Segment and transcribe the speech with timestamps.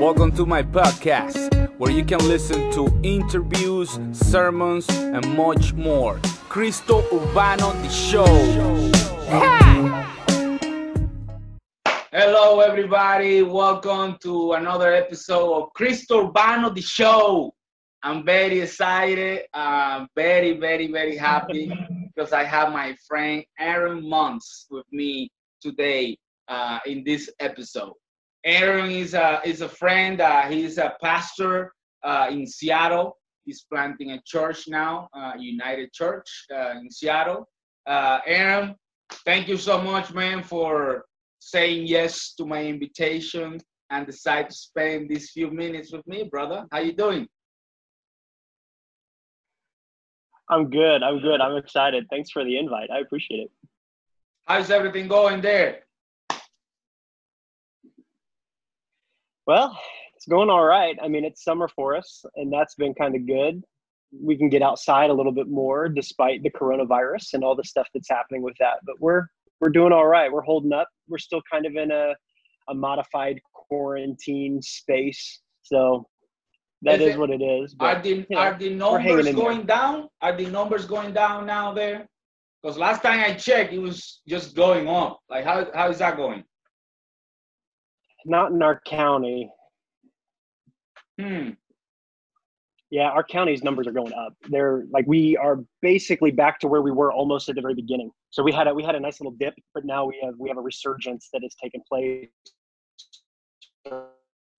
[0.00, 6.18] Welcome to my podcast, where you can listen to interviews, sermons, and much more.
[6.48, 8.24] Cristo Urbano, the show.
[12.12, 13.42] Hello, everybody.
[13.42, 17.52] Welcome to another episode of Cristo Urbano, the show.
[18.02, 19.46] I'm very excited.
[19.52, 21.70] I'm very, very, very happy
[22.14, 25.30] because I have my friend Aaron Monts with me
[25.60, 26.16] today
[26.48, 27.92] uh, in this episode.
[28.44, 30.20] Aaron is a is a friend.
[30.20, 31.72] Uh, he's a pastor
[32.02, 33.16] uh, in Seattle.
[33.44, 37.48] He's planting a church now, uh, United Church uh, in Seattle.
[37.86, 38.74] Uh, Aaron,
[39.24, 41.06] thank you so much, man, for
[41.38, 43.58] saying yes to my invitation
[43.90, 46.66] and decide to spend these few minutes with me, brother.
[46.70, 47.26] How you doing?
[50.50, 51.02] I'm good.
[51.02, 51.40] I'm good.
[51.40, 52.06] I'm excited.
[52.10, 52.90] Thanks for the invite.
[52.90, 53.50] I appreciate it.
[54.46, 55.80] How's everything going there?
[59.48, 59.80] Well,
[60.14, 60.94] it's going all right.
[61.02, 63.64] I mean, it's summer for us, and that's been kind of good.
[64.12, 67.88] We can get outside a little bit more despite the coronavirus and all the stuff
[67.94, 68.80] that's happening with that.
[68.84, 69.26] But we're
[69.60, 70.30] we're doing all right.
[70.30, 70.86] We're holding up.
[71.08, 72.14] We're still kind of in a
[72.68, 75.40] a modified quarantine space.
[75.62, 76.06] So
[76.82, 77.74] that is, is it, what it is.
[77.74, 80.08] But, are the you know, are the numbers going down?
[80.20, 82.06] Are the numbers going down now there?
[82.62, 85.20] Because last time I checked, it was just going up.
[85.30, 86.44] Like how how is that going?
[88.24, 89.50] Not in our county.
[91.20, 91.50] Hmm.
[92.90, 94.34] Yeah, our county's numbers are going up.
[94.48, 98.10] They're like we are basically back to where we were almost at the very beginning.
[98.30, 100.48] So we had a we had a nice little dip, but now we have we
[100.48, 102.28] have a resurgence that has taken place
[103.86, 104.08] over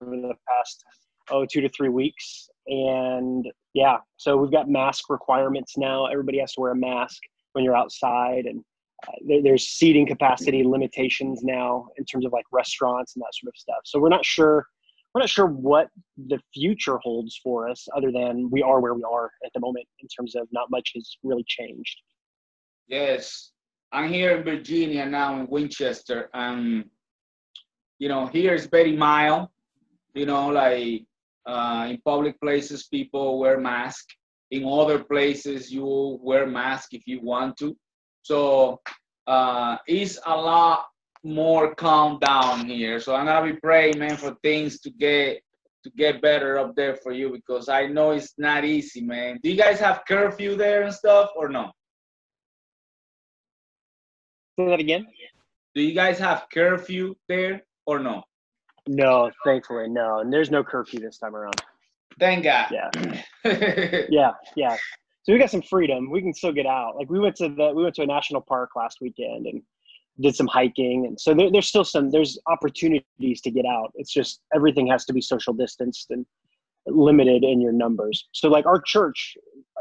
[0.00, 0.84] the past
[1.30, 2.48] oh two to three weeks.
[2.68, 6.06] And yeah, so we've got mask requirements now.
[6.06, 7.20] Everybody has to wear a mask
[7.52, 8.62] when you're outside, and
[9.26, 13.80] there's seating capacity limitations now in terms of like restaurants and that sort of stuff.
[13.84, 14.66] So we're not sure
[15.14, 15.88] we're not sure what
[16.28, 19.86] the future holds for us other than we are where we are at the moment
[20.00, 21.96] in terms of not much has really changed.
[22.86, 23.50] Yes.
[23.92, 26.30] I'm here in Virginia now in Winchester.
[26.34, 26.84] Um
[27.98, 29.48] you know, here is very mild.
[30.14, 31.04] You know, like
[31.46, 34.14] uh, in public places people wear masks.
[34.50, 37.76] In other places you wear mask if you want to.
[38.22, 38.80] So
[39.26, 40.86] uh, it's a lot
[41.22, 43.00] more calm down here.
[43.00, 45.42] So I'm gonna be praying, man, for things to get
[45.82, 49.38] to get better up there for you because I know it's not easy, man.
[49.42, 51.70] Do you guys have curfew there and stuff or no?
[54.58, 55.06] Say that again.
[55.74, 58.22] Do you guys have curfew there or no?
[58.86, 60.18] No, thankfully, no.
[60.18, 61.62] And there's no curfew this time around.
[62.18, 62.70] Thank God.
[62.70, 63.22] Yeah.
[64.10, 64.76] yeah, yeah
[65.22, 66.10] so we got some freedom.
[66.10, 66.96] We can still get out.
[66.96, 69.62] Like we went to the we went to a national park last weekend and
[70.20, 73.92] did some hiking, and so there, there's still some there's opportunities to get out.
[73.94, 76.24] It's just everything has to be social distanced and
[76.86, 78.28] limited in your numbers.
[78.32, 79.36] So like our church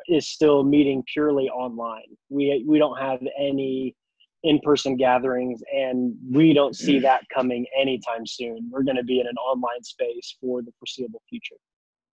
[0.08, 2.18] is still meeting purely online.
[2.30, 3.96] We we don't have any
[4.44, 7.02] in-person gatherings and we don't see mm.
[7.02, 8.70] that coming anytime soon.
[8.72, 11.58] We're going to be in an online space for the foreseeable future.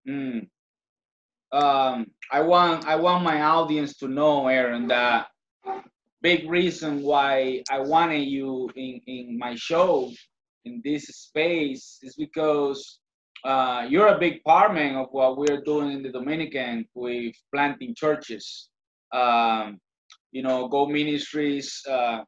[0.09, 0.49] Mm
[1.53, 5.29] um, I want I want my audience to know, Aaron, that
[6.23, 10.11] big reason why I wanted you in, in my show
[10.65, 12.99] in this space is because
[13.45, 17.95] uh, you're a big part man of what we're doing in the Dominican with planting
[17.95, 18.69] churches.
[19.13, 19.79] Um,
[20.33, 22.23] you know, Go Ministries uh,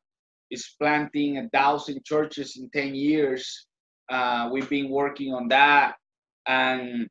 [0.50, 3.66] is planting a thousand churches in 10 years.
[4.08, 5.96] Uh, we've been working on that.
[6.46, 7.08] And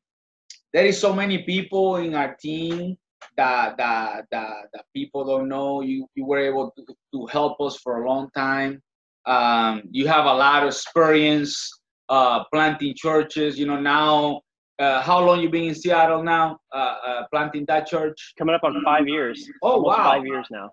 [0.72, 2.96] there is so many people in our team
[3.36, 5.80] that that that, that people don't know.
[5.80, 6.84] You you were able to,
[7.14, 8.82] to help us for a long time.
[9.26, 11.70] Um, you have a lot of experience
[12.08, 13.58] uh, planting churches.
[13.58, 14.42] You know now.
[14.78, 16.56] Uh, how long you been in Seattle now?
[16.72, 18.34] Uh, uh planting that church?
[18.38, 19.48] Coming up on five years.
[19.62, 19.96] Oh wow!
[19.96, 20.70] Five years now.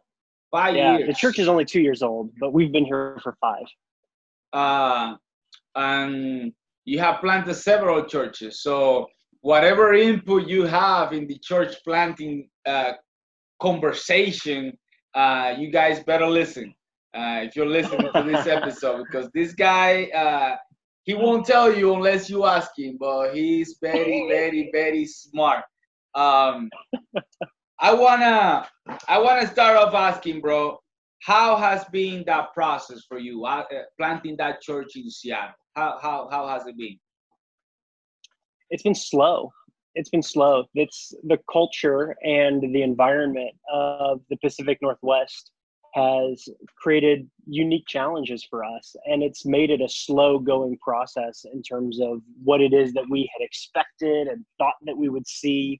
[0.51, 1.07] Five yeah, years.
[1.07, 3.65] The church is only two years old, but we've been here for five.
[4.53, 5.15] Uh,
[5.75, 6.53] and
[6.85, 8.61] you have planted several churches.
[8.61, 9.07] So
[9.45, 12.93] whatever input you have in the church planting uh,
[13.61, 14.75] conversation,
[15.13, 16.73] uh, you guys better listen.
[17.15, 20.55] Uh, if you're listening to this episode, because this guy, uh,
[21.03, 25.63] he won't tell you unless you ask him, but he's very, very, very smart.
[26.15, 26.67] Um,
[27.79, 28.67] I wanna,
[29.07, 30.79] I wanna start off asking, bro,
[31.21, 33.63] how has been that process for you, uh,
[33.99, 35.53] planting that church in Seattle?
[35.75, 36.97] How, how, how has it been?
[38.69, 39.51] It's been slow.
[39.95, 40.65] It's been slow.
[40.73, 45.51] It's the culture and the environment of the Pacific Northwest
[45.93, 51.63] has created unique challenges for us and it's made it a slow going process in
[51.63, 55.79] terms of what it is that we had expected and thought that we would see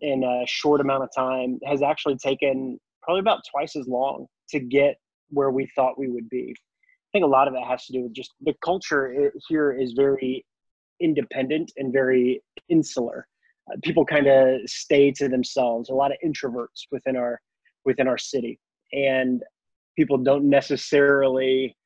[0.00, 4.60] in a short amount of time has actually taken probably about twice as long to
[4.60, 4.96] get
[5.30, 6.54] where we thought we would be.
[6.54, 9.94] I think a lot of it has to do with just the culture here is
[9.96, 10.44] very
[11.00, 13.26] independent and very insular.
[13.70, 15.90] Uh, people kind of stay to themselves.
[15.90, 17.40] A lot of introverts within our
[17.84, 18.58] within our city,
[18.92, 19.42] and
[19.96, 21.76] people don't necessarily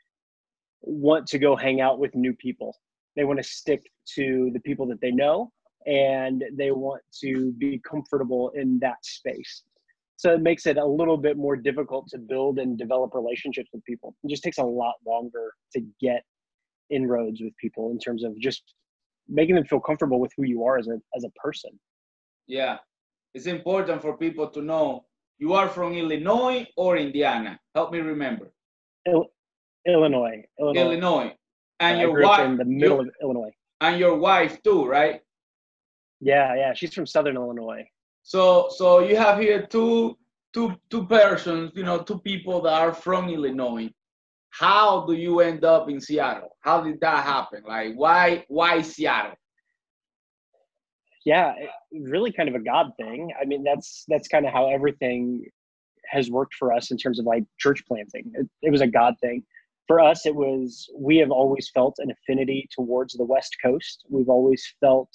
[0.83, 2.77] want to go hang out with new people.
[3.17, 3.83] They want to stick
[4.15, 5.53] to the people that they know,
[5.87, 9.63] and they want to be comfortable in that space.
[10.17, 13.83] So it makes it a little bit more difficult to build and develop relationships with
[13.85, 14.15] people.
[14.23, 16.25] It just takes a lot longer to get
[16.91, 18.63] inroads with people in terms of just
[19.31, 21.71] making them feel comfortable with who you are as a as a person.
[22.47, 22.79] Yeah,
[23.35, 25.05] it's important for people to know
[25.39, 27.59] you are from Illinois or Indiana.
[27.75, 28.53] Help me remember.
[29.07, 29.31] Il-
[29.87, 30.81] Illinois, Illinois.
[30.81, 31.33] Illinois.
[31.81, 33.55] And I your wife in the middle your- of Illinois.
[33.81, 35.23] and your wife too, right?
[36.21, 36.75] Yeah, yeah.
[36.75, 37.85] She's from Southern Illinois.
[38.23, 40.19] So so you have here two
[40.53, 43.89] two two persons, you know, two people that are from Illinois.
[44.51, 46.57] How do you end up in Seattle?
[46.61, 47.63] How did that happen?
[47.67, 49.37] Like why why Seattle?
[51.25, 51.53] Yeah,
[51.93, 53.31] really kind of a God thing.
[53.41, 55.45] I mean, that's that's kind of how everything
[56.09, 58.33] has worked for us in terms of like church planting.
[58.35, 59.43] It, it was a God thing.
[59.87, 64.05] For us, it was we have always felt an affinity towards the West Coast.
[64.09, 65.11] We've always felt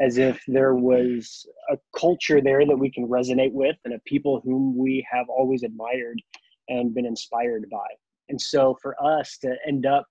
[0.00, 4.40] as if there was a culture there that we can resonate with and a people
[4.44, 6.22] whom we have always admired
[6.68, 7.86] and been inspired by.
[8.28, 10.06] And so for us to end up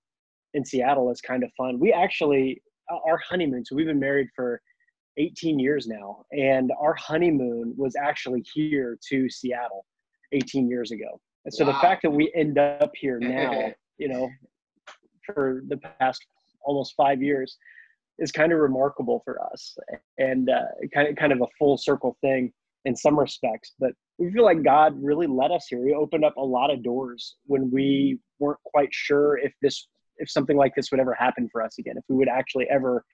[0.54, 1.78] in Seattle is kind of fun.
[1.78, 4.60] We actually, our honeymoon, so we've been married for
[5.18, 9.84] 18 years now, and our honeymoon was actually here to Seattle
[10.32, 11.20] 18 years ago.
[11.44, 14.28] And so the fact that we end up here now, you know,
[15.24, 16.24] for the past
[16.62, 17.56] almost five years
[18.18, 19.76] is kind of remarkable for us
[20.18, 20.62] and uh,
[20.92, 22.52] kind of kind of a full circle thing
[22.84, 23.74] in some respects.
[23.78, 25.86] But we feel like God really led us here.
[25.86, 29.88] He opened up a lot of doors when we weren't quite sure if this
[30.18, 33.04] if something like this would ever happen for us again, if we would actually ever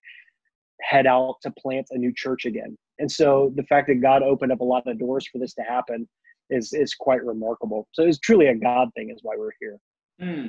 [0.81, 2.77] head out to plant a new church again.
[2.99, 5.63] And so the fact that God opened up a lot of doors for this to
[5.63, 6.09] happen
[6.51, 7.89] is is quite remarkable.
[7.93, 9.79] So it's truly a God thing is why we're here.
[10.21, 10.47] Hmm.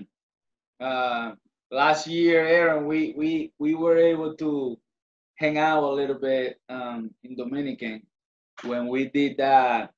[0.80, 1.32] Uh,
[1.72, 4.78] last year, Aaron, we we we were able to
[5.38, 8.02] hang out a little bit um, in Dominican
[8.64, 9.92] when we did that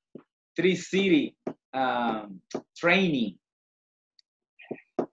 [0.56, 1.36] three city
[1.72, 2.40] um,
[2.76, 3.38] training.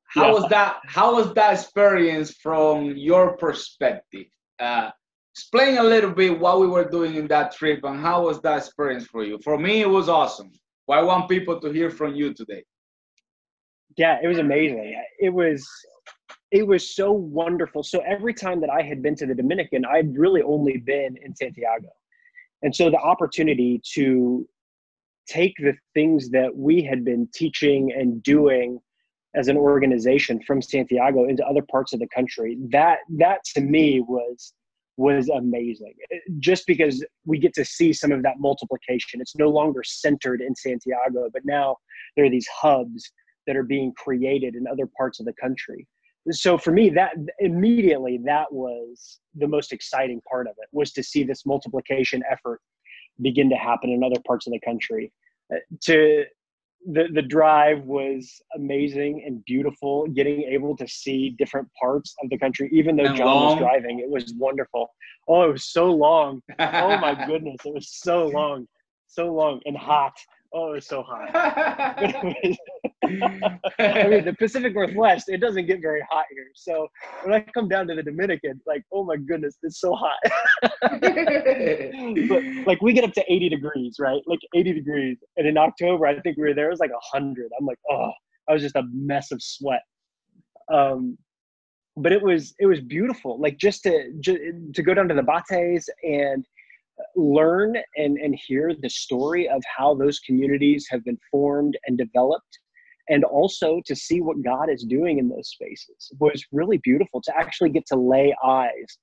[0.08, 0.34] How Yeah.
[0.34, 0.78] was that?
[0.86, 4.28] How was that experience from your perspective?
[4.60, 4.92] Uh,
[5.34, 8.58] explain a little bit what we were doing in that trip and how was that
[8.58, 9.38] experience for you?
[9.44, 10.52] For me, it was awesome.
[10.88, 12.64] Well, I want people to hear from you today.
[13.98, 14.88] yeah it was amazing
[15.20, 15.60] it was
[16.52, 20.12] it was so wonderful so every time that i had been to the dominican i'd
[20.18, 21.90] really only been in santiago
[22.62, 24.48] and so the opportunity to
[25.28, 28.80] take the things that we had been teaching and doing
[29.36, 34.02] as an organization from santiago into other parts of the country that that to me
[34.02, 34.54] was
[34.98, 35.94] was amazing
[36.40, 40.56] just because we get to see some of that multiplication it's no longer centered in
[40.56, 41.76] santiago but now
[42.16, 43.12] there are these hubs
[43.48, 45.88] that are being created in other parts of the country.
[46.32, 51.04] So for me, that immediately that was the most exciting part of it was to
[51.04, 52.62] see this multiplication effort
[53.22, 55.12] begin to happen in other parts of the country.
[55.54, 56.26] Uh, To
[56.88, 60.08] the the drive was amazing and beautiful.
[60.08, 63.50] Getting able to see different parts of the country, even though And John long.
[63.50, 64.90] was driving, it was wonderful.
[65.28, 66.42] Oh, it was so long.
[66.60, 68.68] Oh my goodness, it was so long,
[69.16, 70.14] so long and hot.
[70.54, 71.30] Oh, it was so hot.
[71.36, 72.58] I mean,
[74.26, 76.48] the Pacific Northwest, it doesn't get very hot here.
[76.54, 76.88] So
[77.24, 80.18] when I come down to the Dominican, like, oh my goodness, it's so hot.
[80.92, 84.22] but like we get up to 80 degrees, right?
[84.28, 85.18] Like 80 degrees.
[85.36, 87.52] And in October, I think we were there, it was like 100.
[87.60, 88.12] I'm like, oh,
[88.48, 89.82] I was just a mess of sweat.
[90.72, 91.18] Um,
[91.98, 94.38] but it was it was beautiful like just to just,
[94.74, 96.46] to go down to the bateyes and
[97.16, 102.60] learn and and hear the story of how those communities have been formed and developed
[103.10, 106.10] and also to see what god is doing in those spaces.
[106.12, 108.98] It was really beautiful to actually get to lay eyes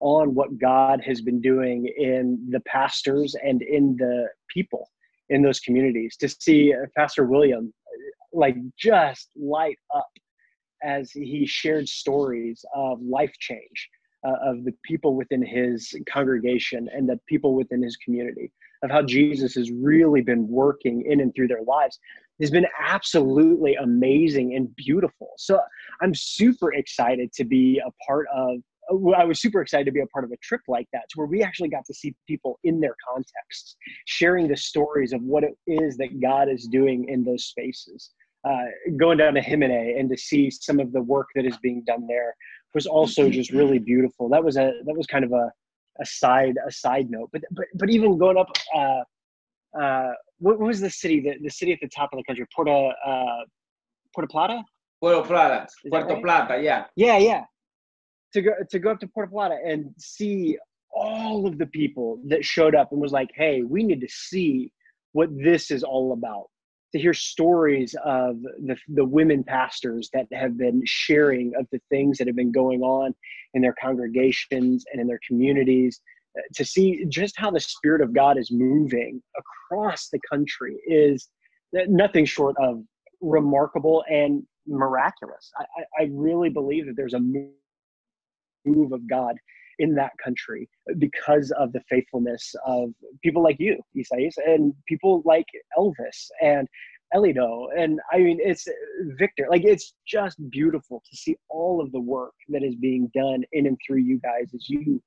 [0.00, 4.88] on what god has been doing in the pastors and in the people
[5.30, 7.72] in those communities to see uh, pastor william
[8.32, 10.08] like just light up
[10.84, 13.88] as he shared stories of life change
[14.26, 19.02] uh, of the people within his congregation and the people within his community of how
[19.02, 21.98] jesus has really been working in and through their lives
[22.40, 25.30] has been absolutely amazing and beautiful.
[25.36, 25.60] So
[26.00, 28.58] I'm super excited to be a part of.
[29.18, 31.26] I was super excited to be a part of a trip like that, to where
[31.26, 35.58] we actually got to see people in their contexts, sharing the stories of what it
[35.66, 38.10] is that God is doing in those spaces.
[38.48, 38.64] Uh,
[38.96, 42.06] going down to Jimani and to see some of the work that is being done
[42.06, 42.34] there
[42.74, 44.28] was also just really beautiful.
[44.28, 45.50] That was a that was kind of a
[46.00, 47.30] a side a side note.
[47.32, 51.20] But but but even going up, uh, uh, what, what was the city?
[51.20, 53.44] The, the city at the top of the country, Puerto uh,
[54.14, 54.62] Puerto Plata.
[55.00, 56.22] Puerto Plata, Puerto right?
[56.22, 56.84] Plata, yeah.
[56.96, 57.44] Yeah, yeah.
[58.34, 60.58] To go to go up to Puerto Plata and see
[60.90, 64.72] all of the people that showed up and was like, "Hey, we need to see
[65.12, 66.46] what this is all about."
[66.92, 72.18] To hear stories of the, the women pastors that have been sharing of the things
[72.18, 73.14] that have been going on
[73.54, 76.00] in their congregations and in their communities
[76.38, 81.28] uh, to see just how the spirit of god is moving across the country is
[81.72, 82.82] nothing short of
[83.20, 85.50] remarkable and miraculous.
[85.58, 89.36] I, I really believe that there's a move of god
[89.78, 90.68] in that country
[90.98, 92.90] because of the faithfulness of
[93.22, 95.46] people like you, Isais, and people like
[95.78, 96.68] Elvis and
[97.14, 97.66] Elido.
[97.76, 98.66] And I mean, it's
[99.18, 99.46] Victor.
[99.50, 103.66] Like, it's just beautiful to see all of the work that is being done in
[103.66, 105.02] and through you guys as you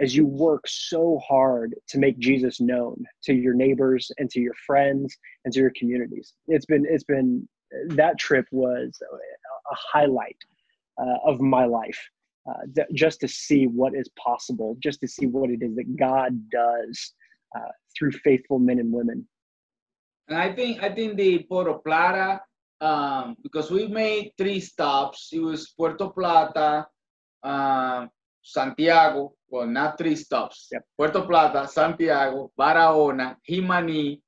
[0.00, 4.54] as you work so hard to make Jesus known to your neighbors and to your
[4.66, 6.32] friends and to your communities.
[6.48, 7.46] It's been it's been
[7.88, 10.36] that trip was a highlight
[10.98, 12.00] uh, of my life
[12.48, 16.32] uh, just to see what is possible, just to see what it is that God
[16.50, 17.12] does
[17.56, 19.26] uh, through faithful men and women.
[20.28, 22.40] And I think I think the Puerto Plata,
[22.80, 25.30] um, because we made three stops.
[25.32, 26.86] It was Puerto Plata,
[27.42, 28.06] uh,
[28.42, 29.34] Santiago.
[29.48, 30.68] Well, not three stops.
[30.70, 30.84] Yep.
[30.96, 34.20] Puerto Plata, Santiago, Barahona, Jimani.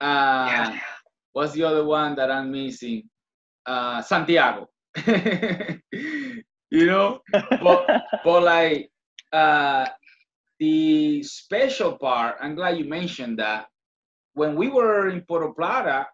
[0.00, 0.80] Uh, yeah.
[1.32, 3.08] What's the other one that I'm missing?
[3.66, 4.68] Uh, Santiago.
[6.72, 7.20] you know?
[7.32, 7.86] But
[8.24, 8.90] but like
[9.32, 9.86] uh
[10.58, 13.66] the special part i'm glad you mentioned that
[14.34, 16.06] when we were in Puerto Plata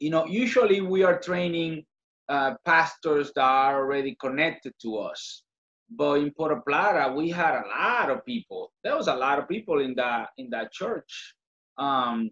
[0.00, 1.84] you know usually we are training
[2.28, 5.42] uh, pastors that are already connected to us.
[5.90, 8.72] But in Puerto Plata we had a lot of people.
[8.82, 11.34] There was a lot of people in that in that church
[11.76, 12.30] um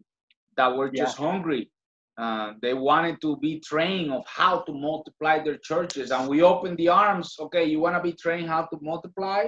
[0.56, 1.26] that were just yeah.
[1.26, 1.70] hungry
[2.18, 6.76] uh, they wanted to be trained of how to multiply their churches, and we opened
[6.76, 7.36] the arms.
[7.40, 9.46] Okay, you want to be trained how to multiply?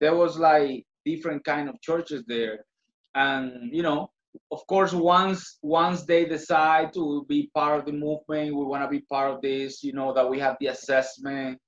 [0.00, 2.64] There was like different kind of churches there,
[3.14, 4.10] and you know,
[4.52, 8.88] of course, once once they decide to be part of the movement, we want to
[8.88, 9.82] be part of this.
[9.82, 11.58] You know that we have the assessment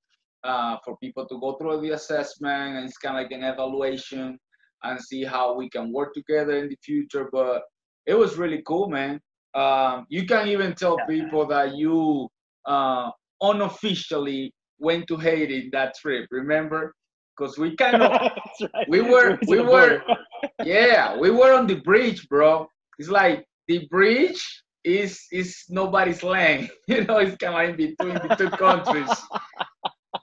[0.45, 4.39] uh, for people to go through the assessment, and it's kind of like an evaluation
[4.83, 7.31] and see how we can work together in the future.
[7.33, 7.63] But
[8.05, 9.19] it was really cool, man
[9.57, 12.29] um, you can even tell people that you
[12.67, 13.11] uh,
[13.41, 16.29] unofficially went to Haiti that trip.
[16.31, 16.95] Remember?
[17.37, 18.33] Because we kind of
[18.75, 18.89] right.
[18.89, 20.03] we were we were
[20.65, 22.67] yeah we were on the bridge, bro.
[22.99, 26.71] It's like the bridge is is nobody's land.
[26.89, 29.09] You know, it's kind of in between the two countries.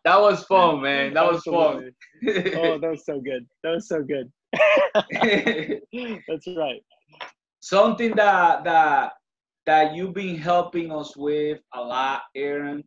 [0.06, 1.14] that was fun, man.
[1.16, 1.92] That was fun.
[2.26, 3.48] oh, that was so good.
[3.64, 4.32] That was so good.
[6.28, 6.82] That's right.
[7.60, 9.14] Something that that
[9.66, 12.84] that you've been helping us with a lot, Aaron,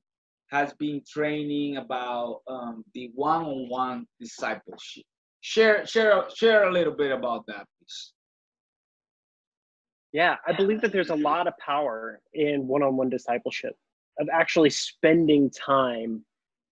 [0.51, 5.05] has been training about um, the one-on-one discipleship.
[5.41, 8.13] Share, share, share a little bit about that, please.
[10.13, 13.75] Yeah, I believe that there's a lot of power in one-on-one discipleship
[14.19, 16.25] of actually spending time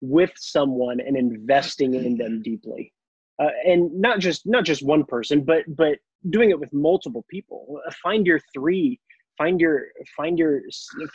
[0.00, 2.92] with someone and investing in them deeply,
[3.40, 5.99] uh, and not just not just one person, but but
[6.30, 7.80] doing it with multiple people.
[8.02, 9.00] Find your three
[9.42, 10.61] find your find your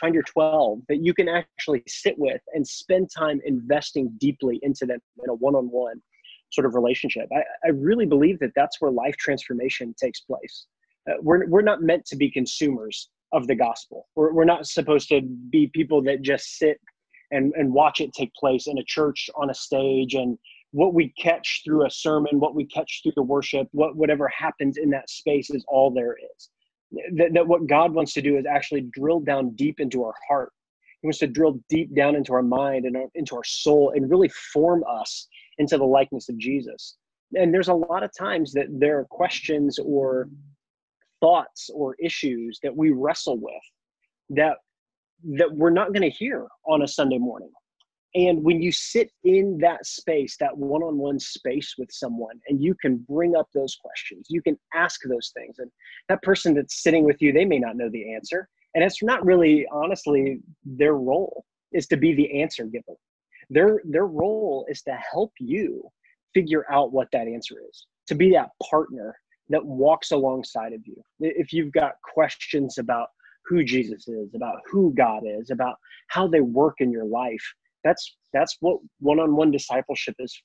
[0.00, 4.84] find your 12 that you can actually sit with and spend time investing deeply into
[4.84, 6.00] them in a one-on-one
[6.50, 7.26] sort of relationship.
[7.34, 10.66] I, I really believe that that's where life transformation takes place.
[11.08, 14.08] Uh, we're, we're not meant to be consumers of the gospel.
[14.14, 15.20] We're, we're not supposed to
[15.50, 16.80] be people that just sit
[17.30, 20.38] and, and watch it take place in a church on a stage and
[20.72, 24.76] what we catch through a sermon what we catch through the worship what whatever happens
[24.76, 26.50] in that space is all there is
[27.16, 30.52] that, that what God wants to do is actually drill down deep into our heart.
[31.00, 34.30] He wants to drill deep down into our mind and into our soul and really
[34.52, 35.28] form us
[35.58, 36.96] into the likeness of Jesus.
[37.34, 40.28] And there's a lot of times that there are questions or
[41.20, 43.52] thoughts or issues that we wrestle with
[44.30, 44.56] that
[45.36, 47.50] that we're not going to hear on a Sunday morning.
[48.14, 52.62] And when you sit in that space, that one on one space with someone, and
[52.62, 55.58] you can bring up those questions, you can ask those things.
[55.58, 55.70] And
[56.08, 58.48] that person that's sitting with you, they may not know the answer.
[58.74, 62.96] and it's not really honestly their role is to be the answer giver
[63.50, 65.82] their their role is to help you
[66.34, 69.16] figure out what that answer is to be that partner
[69.48, 73.08] that walks alongside of you if you've got questions about
[73.46, 75.76] who jesus is about who god is about
[76.08, 80.40] how they work in your life that's that's what one-on-one discipleship is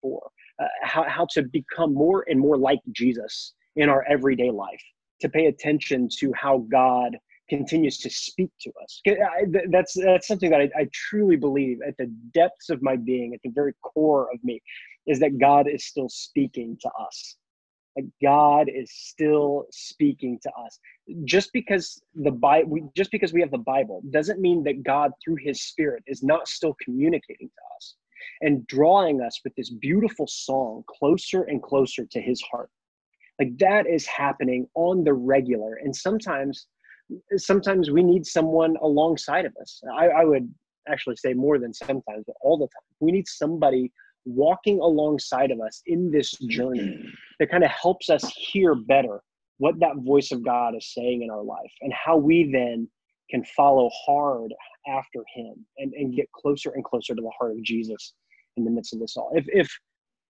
[0.00, 0.20] for.
[0.60, 4.82] Uh, how, how to become more and more like jesus in our everyday life
[5.20, 7.16] to pay attention to how god
[7.48, 9.00] continues to speak to us.
[9.06, 13.34] I, that's that's something that I, I truly believe at the depths of my being
[13.34, 14.60] at the very core of me
[15.06, 17.36] is that god is still speaking to us
[18.22, 20.78] god is still speaking to us.
[21.24, 25.36] Just because the bible just because we have the bible doesn't mean that god through
[25.36, 27.96] his spirit is not still communicating to us
[28.40, 32.70] and drawing us with this beautiful song closer and closer to his heart.
[33.38, 35.74] Like that is happening on the regular.
[35.82, 36.66] And sometimes
[37.36, 39.80] sometimes we need someone alongside of us.
[39.96, 40.52] I, I would
[40.88, 42.82] actually say more than sometimes but all the time.
[43.00, 43.92] We need somebody
[44.24, 46.98] walking alongside of us in this journey
[47.40, 49.20] that kind of helps us hear better
[49.58, 52.88] what that voice of God is saying in our life and how we then
[53.30, 54.52] can follow hard
[54.88, 58.14] after him and, and get closer and closer to the heart of Jesus
[58.56, 59.30] in the midst of this all.
[59.34, 59.68] If if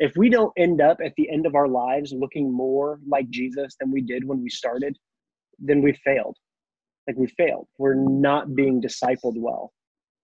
[0.01, 3.75] if we don't end up at the end of our lives looking more like Jesus
[3.81, 4.97] than we did when we started,
[5.59, 6.37] then we failed.
[7.07, 7.67] Like we failed.
[7.79, 9.73] We're not being discipled well.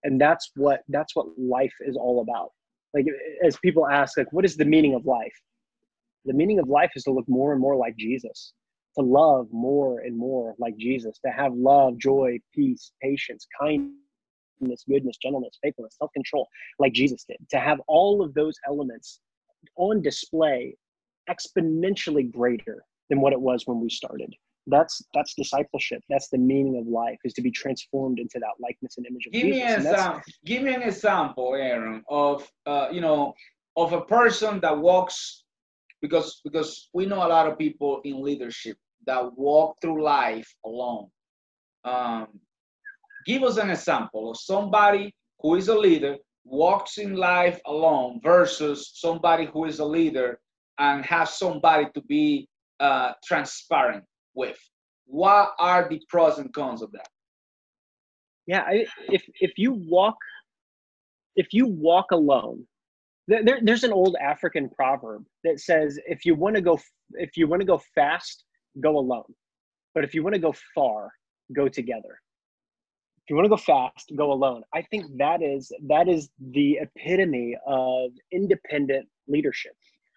[0.04, 2.50] And that's what that's what life is all about.
[2.94, 3.06] Like
[3.44, 5.34] as people ask, like, what is the meaning of life?
[6.24, 8.54] The meaning of life is to look more and more like Jesus,
[8.96, 13.90] to love more and more like Jesus, to have love, joy, peace, patience, kindness
[14.88, 16.48] goodness, gentleness, faithfulness, self control,
[16.78, 17.36] like Jesus did.
[17.50, 19.20] To have all of those elements
[19.76, 20.76] on display
[21.28, 24.34] exponentially greater than what it was when we started.
[24.66, 26.02] That's that's discipleship.
[26.08, 29.32] That's the meaning of life is to be transformed into that likeness and image of
[29.32, 29.56] give Jesus.
[29.56, 33.34] Me an example, give me an example, Aaron, of uh, you know
[33.76, 35.44] of a person that walks
[36.00, 41.08] because because we know a lot of people in leadership that walk through life alone.
[41.84, 42.28] Um,
[43.26, 48.90] give us an example of somebody who is a leader walks in life alone versus
[48.94, 50.38] somebody who is a leader
[50.78, 52.48] and has somebody to be
[52.80, 54.58] uh, transparent with.
[55.06, 57.08] What are the pros and cons of that?
[58.46, 60.16] Yeah I, if if you walk
[61.36, 62.66] if you walk alone
[63.26, 66.78] there, there's an old african proverb that says if you want to go
[67.12, 68.44] if you want to go fast
[68.82, 69.24] go alone.
[69.94, 71.10] But if you want to go far
[71.54, 72.20] go together.
[73.22, 74.62] If you want to go fast go alone.
[74.74, 79.72] I think that is that is the epitome of independent leadership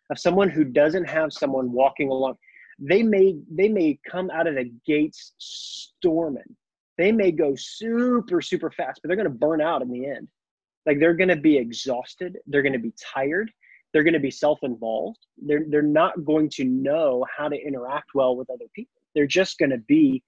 [0.09, 2.35] of someone who doesn't have someone walking along
[2.79, 6.55] they may they may come out of the gates storming.
[6.97, 10.27] They may go super super fast but they're going to burn out in the end.
[10.85, 12.37] Like they're going to be exhausted.
[12.47, 13.51] They're going to be tired.
[13.93, 15.19] They're going to be self-involved.
[15.37, 19.01] They're they're not going to know how to interact well with other people.
[19.15, 20.23] They're just going to be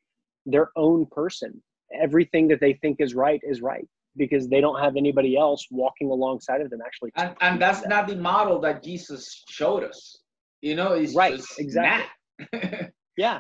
[0.46, 1.62] their own person.
[2.02, 6.10] Everything that they think is right is right because they don't have anybody else walking
[6.10, 7.90] alongside of them actually and, and that's that.
[7.90, 10.18] not the model that jesus showed us.
[10.62, 12.10] You know it's right exactly
[13.18, 13.40] yeah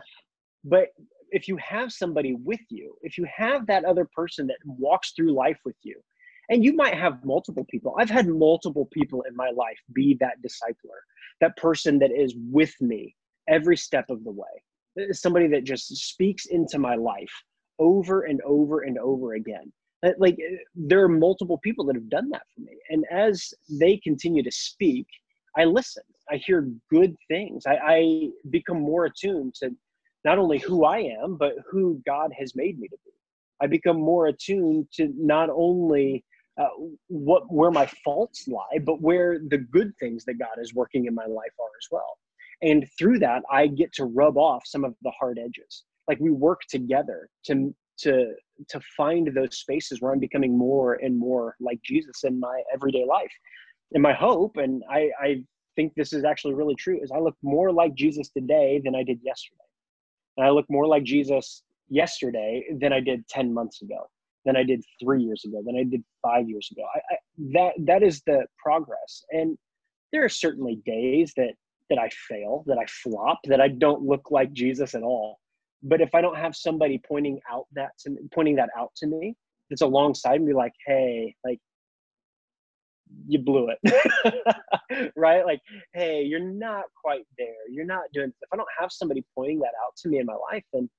[0.64, 0.88] but
[1.32, 5.32] if you have somebody with you if you have that other person that walks through
[5.34, 6.00] life with you
[6.50, 10.42] and you might have multiple people i've had multiple people in my life be that
[10.42, 11.00] discipler
[11.42, 13.16] that person that is with me
[13.48, 14.48] every step of the way
[15.12, 17.32] somebody that just speaks into my life
[17.80, 19.72] over and over and over again.
[20.18, 22.78] Like eh, there are multiple people that have done that for me.
[22.90, 25.08] And as they continue to speak,
[25.58, 26.04] I listen.
[26.32, 27.64] I hear good things.
[27.66, 29.72] I, I become more attuned to
[30.24, 33.12] not only who I am, but who God has made me to be.
[33.62, 36.24] I become more attuned to not only
[36.60, 36.68] uh,
[37.08, 41.16] what where my faults lie, but where the good things that God is working in
[41.16, 42.18] my life are as well.
[42.62, 46.32] And through that, I get to rub off some of the hard edges like we
[46.32, 48.34] work together to to
[48.68, 53.06] to find those spaces where I'm becoming more and more like Jesus in my everyday
[53.06, 53.32] life.
[53.94, 55.44] And my hope, and I, I
[55.80, 59.04] think this is actually really true, is I look more like Jesus today than I
[59.04, 59.70] did yesterday.
[60.36, 64.10] And I look more like Jesus yesterday than I did 10 months ago,
[64.44, 66.84] than I did three years ago, than I did five years ago.
[66.94, 67.18] I, I,
[67.54, 69.24] that that is the progress.
[69.32, 69.58] And
[70.12, 71.54] there are certainly days that
[71.90, 75.40] that I fail, that I flop, that I don't look like Jesus at all
[75.84, 79.08] but if i don't have somebody pointing out that to me, pointing that out to
[79.08, 79.34] me
[79.70, 81.60] that's alongside me like hey like
[83.28, 85.60] you blew it right like
[85.94, 89.72] hey you're not quite there you're not doing if i don't have somebody pointing that
[89.86, 90.90] out to me in my life then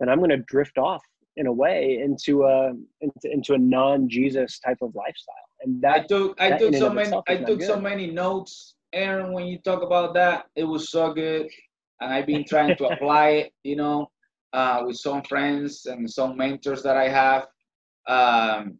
[0.00, 1.02] then i'm going to drift off
[1.38, 5.34] in a way into a into, into a non-Jesus type of lifestyle.
[5.62, 9.46] And that I took I took so many I took so many notes, Aaron, when
[9.46, 10.46] you talk about that.
[10.56, 11.48] It was so good.
[12.00, 14.08] And I've been trying to apply it, you know,
[14.52, 17.46] uh, with some friends and some mentors that I have.
[18.08, 18.78] Um,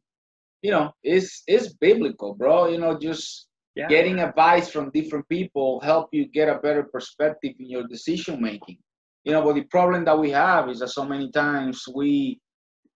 [0.62, 2.68] you know, it's it's biblical, bro.
[2.68, 3.86] You know, just yeah.
[3.88, 8.76] getting advice from different people help you get a better perspective in your decision making
[9.24, 12.40] you know but the problem that we have is that so many times we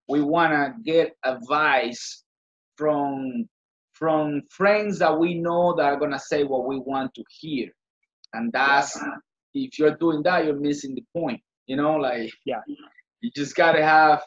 [0.09, 2.23] we want to get advice
[2.75, 3.47] from
[3.93, 7.69] from friends that we know that are going to say what we want to hear
[8.33, 8.99] and that's
[9.53, 12.61] if you're doing that you're missing the point you know like Yeah.
[13.21, 14.21] you just got to have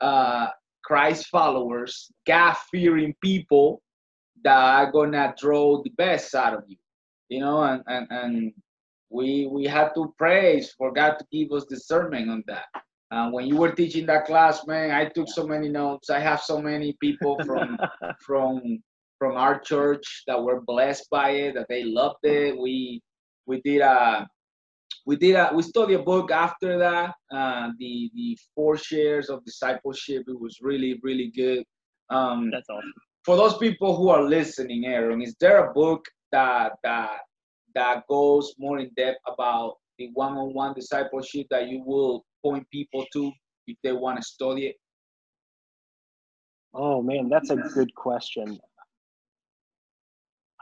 [0.00, 0.48] uh
[0.88, 3.82] christ followers god fearing people
[4.42, 6.78] that are gonna draw the best out of you
[7.28, 8.52] you know and and, and
[9.10, 12.64] we we have to praise for god to give us discernment on that.
[13.10, 16.08] Uh, when you were teaching that class man i took so many notes.
[16.08, 17.78] I have so many people from
[18.26, 18.80] from
[19.18, 22.56] from our church that were blessed by it that they loved it.
[22.56, 23.02] We
[23.46, 24.26] we did a
[25.06, 29.44] we did a we studied a book after that uh, the the four chairs of
[29.44, 31.64] discipleship it was really really good
[32.10, 32.92] um, That's awesome.
[33.24, 37.18] for those people who are listening, Aaron, is there a book that that
[37.74, 43.30] that goes more in depth about the one-on-one discipleship that you will point people to
[43.66, 44.76] if they want to study it?
[46.74, 48.58] Oh man, that's a good question.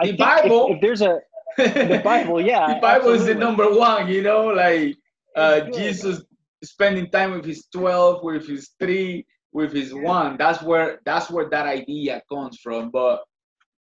[0.00, 0.68] I The think if- Bible.
[0.74, 1.20] If, there's a
[1.56, 2.74] the Bible, yeah.
[2.74, 4.96] the Bible is the number one, you know, like
[5.34, 6.22] uh, Jesus
[6.64, 10.36] spending time with his twelve, with his three, with his one.
[10.36, 12.90] That's where that's where that idea comes from.
[12.90, 13.22] But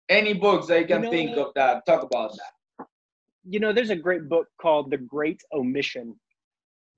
[0.09, 2.87] any books that you can know think of that talk about that.
[3.45, 6.19] You know, there's a great book called The Great Omission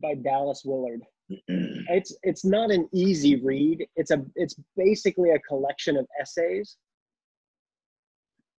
[0.00, 1.02] by Dallas Willard.
[1.92, 3.87] It's it's not an easy read.
[3.96, 6.76] It's a it's basically a collection of essays.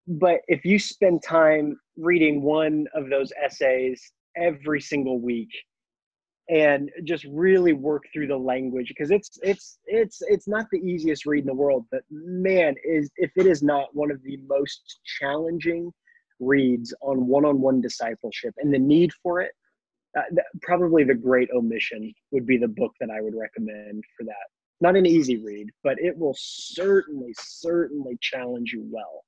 [0.06, 5.50] But if you spend time reading one of those essays every single week
[6.48, 11.24] and just really work through the language because it's it's it's it's not the easiest
[11.24, 15.00] read in the world but man is if it is not one of the most
[15.20, 15.92] challenging
[16.40, 19.52] reads on one-on-one discipleship and the need for it
[20.18, 24.24] uh, th- probably the great omission would be the book that i would recommend for
[24.24, 24.46] that.
[24.80, 29.22] Not an easy read but it will certainly certainly challenge you well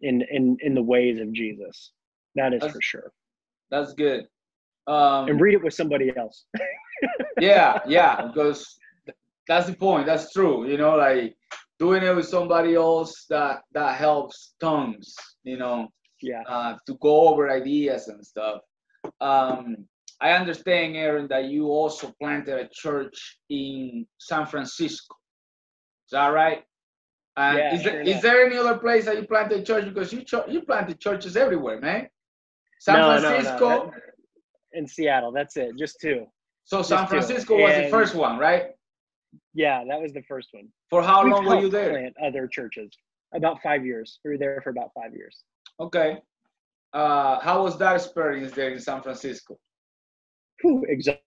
[0.00, 1.92] in in in the ways of jesus.
[2.34, 3.12] That is That's- for sure.
[3.70, 4.26] That's good.
[4.86, 6.44] Um, and read it with somebody else.
[7.40, 8.78] Yeah yeah because
[9.48, 10.06] that's the point.
[10.06, 11.36] That's true you know like
[11.78, 15.14] doing it with somebody else that that helps tongues.
[15.42, 15.88] you know
[16.22, 16.42] yeah.
[16.48, 18.60] uh, to go over ideas and stuff.
[19.20, 19.86] Um
[20.20, 25.14] i understand aaron that you also planted a church in san francisco.
[26.06, 26.62] Is that right
[27.36, 30.12] and Yeah, is, there, sure is there any other place that you planted church because
[30.12, 32.08] you cho- you planted churches everywhere man
[32.78, 35.30] san No, no, no, francisco that- in Seattle.
[35.32, 35.76] That's it.
[35.78, 36.26] Just two.
[36.64, 37.08] so san just it.
[37.14, 38.64] francisco was the first one right
[39.54, 40.68] Yeah, that was the first one.
[40.90, 42.90] for how We've long were you there Plant other churches.
[43.34, 44.20] About five years.
[44.24, 45.42] We were there for about five years.
[45.80, 46.18] Okay.
[46.92, 49.58] Uh, how was that experience there in San Francisco?
[50.60, 51.23] Whew, exhausting.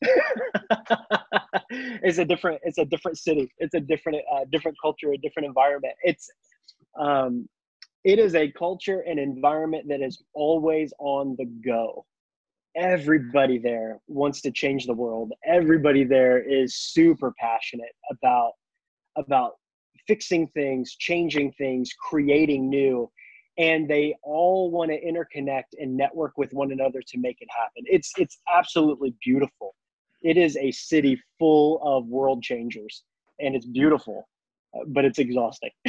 [1.70, 2.60] it's a different.
[2.64, 3.52] It's a different city.
[3.58, 5.94] It's a different, uh, different culture, a different environment.
[6.02, 6.28] It's,
[6.98, 7.48] um,
[8.04, 12.06] it is a culture and environment that is always on the go.
[12.76, 15.32] Everybody there wants to change the world.
[15.44, 18.52] Everybody there is super passionate about
[19.16, 19.54] about
[20.06, 23.10] fixing things, changing things, creating new,
[23.60, 27.84] and they all want to interconnect and network with one another to make it happen.
[27.84, 29.74] It's it's absolutely beautiful.
[30.22, 33.04] It is a city full of world changers,
[33.38, 34.26] and it's beautiful,
[34.74, 35.72] uh, but it's exhausting.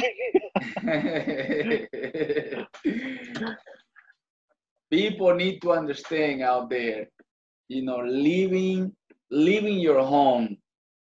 [4.90, 7.08] People need to understand out there,
[7.68, 8.94] you know, leaving
[9.30, 10.58] leaving your home,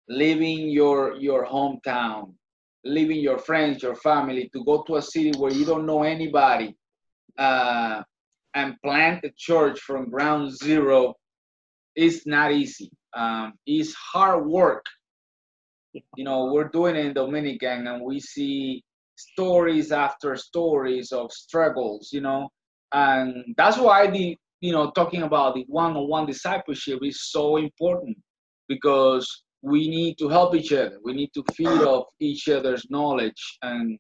[0.08, 2.36] leaving your your hometown,
[2.84, 6.76] leaving your friends, your family to go to a city where you don't know anybody,
[7.38, 8.02] uh,
[8.54, 11.14] and plant a church from ground zero
[11.96, 12.92] is not easy.
[13.14, 14.86] Um, it's hard work.
[16.16, 18.84] You know, we're doing it in Dominican, and we see
[19.16, 22.10] stories after stories of struggles.
[22.12, 22.50] You know,
[22.94, 28.18] and that's why the you know talking about the one-on-one discipleship is so important
[28.68, 30.98] because we need to help each other.
[31.04, 33.98] We need to feed off each other's knowledge and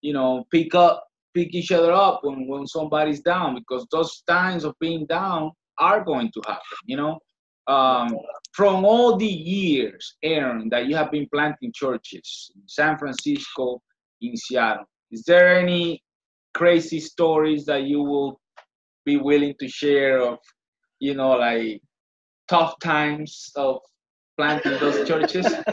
[0.00, 4.64] you know pick up pick each other up when, when somebody's down because those times
[4.64, 7.18] of being down are going to happen you know?
[7.68, 8.18] Um,
[8.52, 13.80] from all the years, Aaron, that you have been planting churches in San Francisco,
[14.20, 16.02] in Seattle, is there any
[16.54, 18.40] crazy stories that you will
[19.04, 20.38] be willing to share of,
[20.98, 21.80] you know, like
[22.48, 23.78] tough times of
[24.36, 25.46] planting those churches?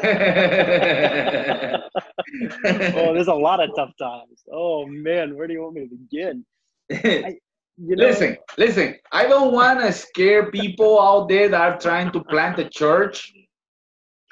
[2.93, 4.43] oh, there's a lot of tough times.
[4.51, 6.45] Oh man, where do you want me to begin?
[6.91, 7.35] I,
[7.77, 8.95] you know, listen, listen.
[9.11, 13.31] I don't want to scare people out there that are trying to plant a church.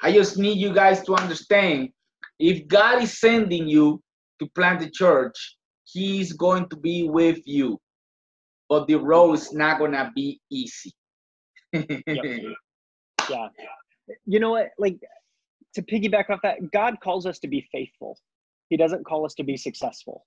[0.02, 1.88] I just need you guys to understand
[2.38, 4.00] if God is sending you
[4.38, 7.80] to plant a church, He's going to be with you.
[8.68, 10.92] But the road is not going to be easy.
[13.28, 13.48] Yeah.
[14.26, 14.70] You know what?
[14.78, 14.98] Like,
[15.74, 18.18] to piggyback off that, God calls us to be faithful,
[18.68, 20.26] He doesn't call us to be successful.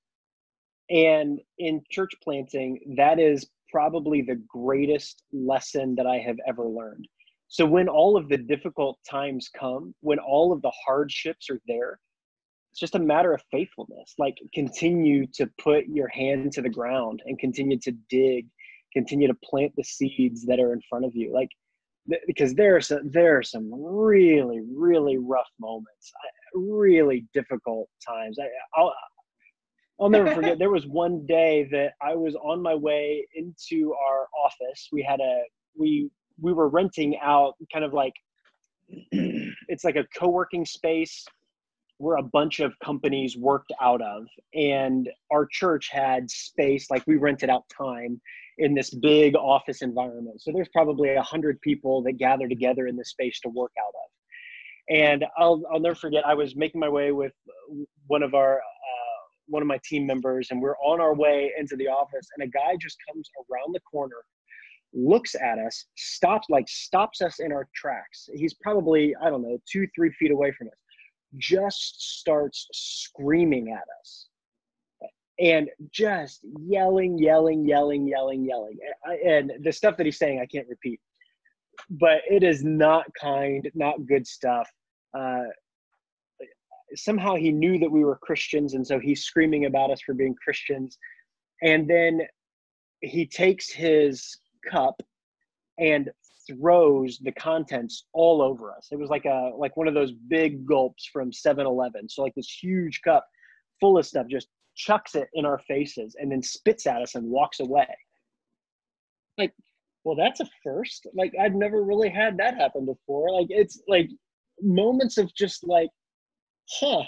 [0.89, 7.07] And in church planting, that is probably the greatest lesson that I have ever learned.
[7.47, 11.99] So when all of the difficult times come, when all of the hardships are there,
[12.71, 14.13] it's just a matter of faithfulness.
[14.17, 18.47] Like continue to put your hand to the ground and continue to dig,
[18.93, 21.33] continue to plant the seeds that are in front of you.
[21.33, 21.49] Like
[22.27, 26.11] because there are some, there are some really really rough moments,
[26.53, 28.37] really difficult times.
[28.39, 28.47] I,
[28.79, 28.93] I'll
[29.99, 30.57] I'll never forget.
[30.59, 34.89] There was one day that I was on my way into our office.
[34.91, 35.43] We had a
[35.77, 36.09] we
[36.39, 38.13] we were renting out kind of like
[39.11, 41.25] it's like a co-working space
[41.97, 47.15] where a bunch of companies worked out of and our church had space like we
[47.15, 48.19] rented out time
[48.61, 50.39] in this big office environment.
[50.39, 53.89] So there's probably a hundred people that gather together in this space to work out
[53.89, 54.95] of.
[54.95, 57.33] And I'll, I'll never forget i was making my way with
[58.07, 61.75] one of our uh, one of my team members and we're on our way into
[61.75, 64.21] the office and a guy just comes around the corner
[64.93, 68.29] looks at us stops like stops us in our tracks.
[68.33, 70.73] He's probably i don't know two three feet away from us
[71.37, 74.27] just starts screaming at us
[75.41, 78.77] and just yelling, yelling, yelling, yelling, yelling.
[79.25, 81.01] And the stuff that he's saying, I can't repeat,
[81.89, 84.69] but it is not kind, not good stuff.
[85.17, 85.45] Uh,
[86.93, 90.35] somehow he knew that we were Christians, and so he's screaming about us for being
[90.43, 90.99] Christians.
[91.63, 92.21] And then
[93.01, 94.37] he takes his
[94.69, 95.01] cup
[95.79, 96.11] and
[96.47, 98.89] throws the contents all over us.
[98.91, 102.09] It was like a like one of those big gulps from 7-Eleven.
[102.09, 103.25] So like this huge cup
[103.79, 107.25] full of stuff just chucks it in our faces and then spits at us and
[107.25, 107.87] walks away.
[109.37, 109.53] Like,
[110.03, 111.07] well, that's a first.
[111.13, 113.31] Like I've never really had that happen before.
[113.31, 114.09] Like it's like
[114.61, 115.89] moments of just like,
[116.79, 117.03] huh.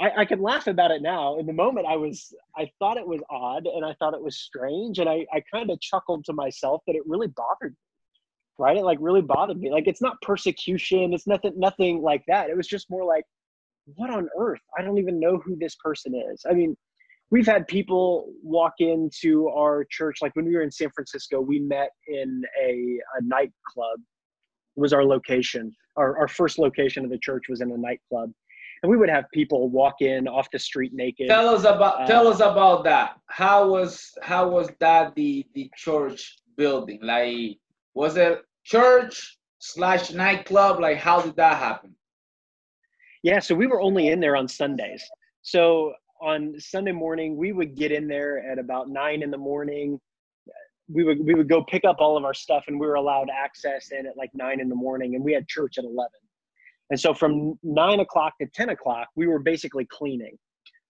[0.00, 1.38] I, I can laugh about it now.
[1.38, 4.38] In the moment I was I thought it was odd and I thought it was
[4.38, 7.76] strange and I, I kind of chuckled to myself that it really bothered me
[8.60, 8.76] right?
[8.76, 9.70] It like really bothered me.
[9.70, 12.50] Like it's not persecution, it's nothing nothing like that.
[12.50, 13.24] It was just more like,
[13.94, 14.60] what on earth?
[14.78, 16.44] I don't even know who this person is.
[16.48, 16.76] I mean,
[17.30, 21.60] we've had people walk into our church, like when we were in San Francisco, we
[21.60, 24.00] met in a, a nightclub,
[24.76, 25.74] was our location.
[25.96, 28.30] Our, our first location of the church was in a nightclub.
[28.82, 31.28] And we would have people walk in off the street naked.
[31.28, 33.16] Tell us about uh, tell us about that.
[33.26, 36.98] How was how was that the the church building?
[37.02, 37.58] Like
[37.92, 40.80] was it church slash nightclub?
[40.80, 41.94] Like, how did that happen?
[43.22, 45.04] Yeah, so we were only in there on Sundays.
[45.42, 49.98] So on Sunday morning, we would get in there at about nine in the morning.
[50.88, 53.28] We would we would go pick up all of our stuff, and we were allowed
[53.30, 56.20] access in at like nine in the morning, and we had church at eleven.
[56.90, 60.36] And so from nine o'clock to ten o'clock, we were basically cleaning.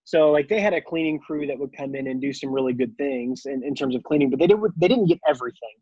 [0.04, 2.72] So like they had a cleaning crew that would come in and do some really
[2.72, 5.76] good things in, in terms of cleaning, but they didn't they didn't get everything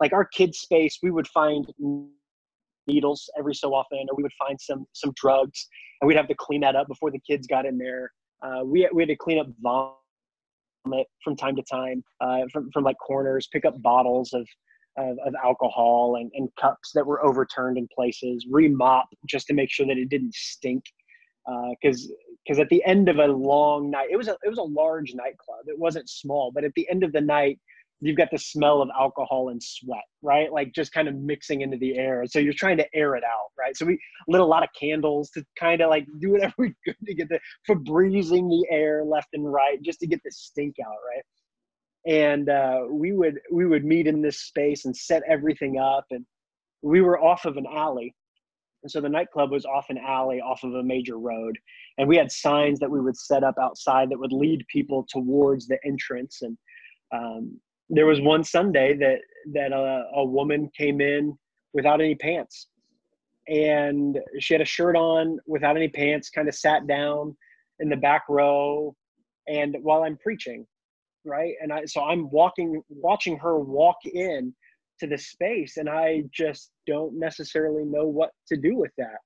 [0.00, 1.66] like our kids space we would find
[2.86, 5.66] needles every so often or we would find some some drugs
[6.00, 8.10] and we'd have to clean that up before the kids got in there
[8.44, 12.84] uh, we, we had to clean up vomit from time to time uh, from, from
[12.84, 14.46] like corners pick up bottles of
[14.96, 19.70] of, of alcohol and, and cups that were overturned in places remop just to make
[19.70, 20.84] sure that it didn't stink.
[21.80, 22.14] Because uh,
[22.46, 25.14] because at the end of a long night it was a it was a large
[25.14, 25.66] nightclub.
[25.66, 27.58] It wasn't small but at the end of the night
[28.00, 30.52] you've got the smell of alcohol and sweat, right?
[30.52, 32.24] Like just kind of mixing into the air.
[32.26, 33.76] So you're trying to air it out, right?
[33.76, 36.96] So we lit a lot of candles to kind of like do whatever we could
[37.06, 40.96] to get the Febrezing the air left and right, just to get the stink out,
[41.08, 41.24] right?
[42.06, 46.26] And uh, we would we would meet in this space and set everything up, and
[46.82, 48.14] we were off of an alley.
[48.82, 51.58] And so the nightclub was off an alley off of a major road.
[51.96, 55.66] And we had signs that we would set up outside that would lead people towards
[55.66, 56.42] the entrance.
[56.42, 56.58] And
[57.14, 57.58] um,
[57.90, 59.18] there was one Sunday that
[59.52, 61.36] that a, a woman came in
[61.74, 62.68] without any pants.
[63.46, 67.36] And she had a shirt on without any pants, kind of sat down
[67.80, 68.96] in the back row.
[69.46, 70.66] And while I'm preaching,
[71.26, 71.54] right?
[71.60, 74.54] And I, so I'm walking, watching her walk in
[75.00, 79.18] to the space, and I just don't necessarily know what to do with that.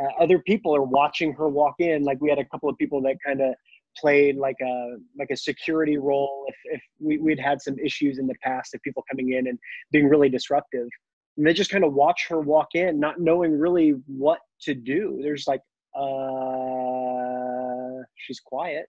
[0.00, 2.04] Uh, other people are watching her walk in.
[2.04, 3.54] Like we had a couple of people that kind of
[3.96, 8.26] played like a like a security role if, if we, we'd had some issues in
[8.26, 9.58] the past of people coming in and
[9.92, 10.88] being really disruptive.
[11.36, 15.20] And they just kind of watch her walk in not knowing really what to do.
[15.22, 15.60] There's like
[15.96, 18.86] uh she's quiet.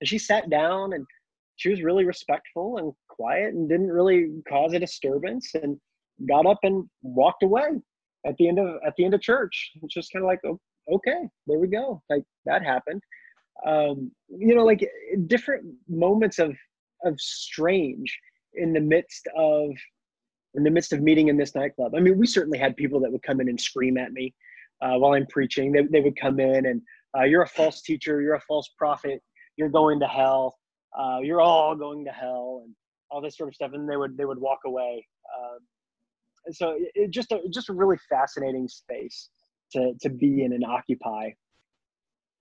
[0.00, 1.06] And she sat down and
[1.56, 5.78] she was really respectful and quiet and didn't really cause a disturbance and
[6.28, 7.68] got up and walked away
[8.26, 9.72] at the end of at the end of church.
[9.82, 10.40] It's just kind of like
[10.92, 12.02] okay there we go.
[12.08, 13.02] Like that happened
[13.66, 14.88] um, you know, like
[15.26, 16.56] different moments of
[17.04, 18.18] of strange
[18.54, 19.70] in the midst of
[20.54, 21.94] in the midst of meeting in this nightclub.
[21.94, 24.34] I mean, we certainly had people that would come in and scream at me
[24.82, 25.72] uh, while I'm preaching.
[25.72, 26.82] They, they would come in and
[27.16, 29.22] uh, you're a false teacher, you're a false prophet,
[29.56, 30.56] you're going to hell,
[30.98, 32.74] uh, you're all going to hell, and
[33.10, 33.72] all this sort of stuff.
[33.74, 35.06] And they would they would walk away.
[35.38, 35.58] Um,
[36.46, 39.28] and so it, it just a, just a really fascinating space
[39.72, 41.30] to to be in and occupy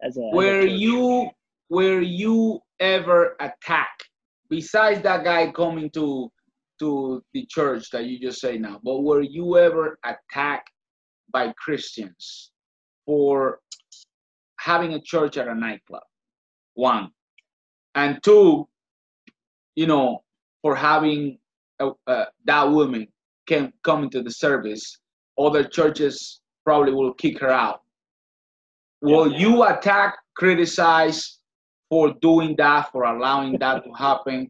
[0.01, 1.29] as a were as a you
[1.69, 4.09] were you ever attacked
[4.49, 6.31] besides that guy coming to
[6.79, 10.71] to the church that you just say now but were you ever attacked
[11.31, 12.51] by christians
[13.05, 13.59] for
[14.59, 16.03] having a church at a nightclub?
[16.75, 17.09] One.
[17.95, 18.67] And two
[19.75, 20.23] you know
[20.61, 21.39] for having
[21.79, 23.07] a, uh, that woman
[23.47, 24.99] can come into the service
[25.37, 27.81] other churches probably will kick her out
[29.01, 31.39] Will you attack, criticize
[31.89, 34.49] for doing that, for allowing that to happen?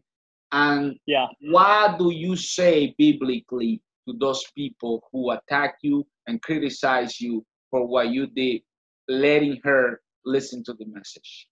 [0.52, 7.20] And yeah, what do you say biblically to those people who attack you and criticize
[7.20, 8.62] you for what you did,
[9.08, 11.46] letting her listen to the message?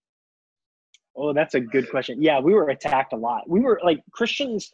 [1.16, 2.20] Oh, that's a good question.
[2.20, 3.48] Yeah, we were attacked a lot.
[3.48, 4.72] We were like Christians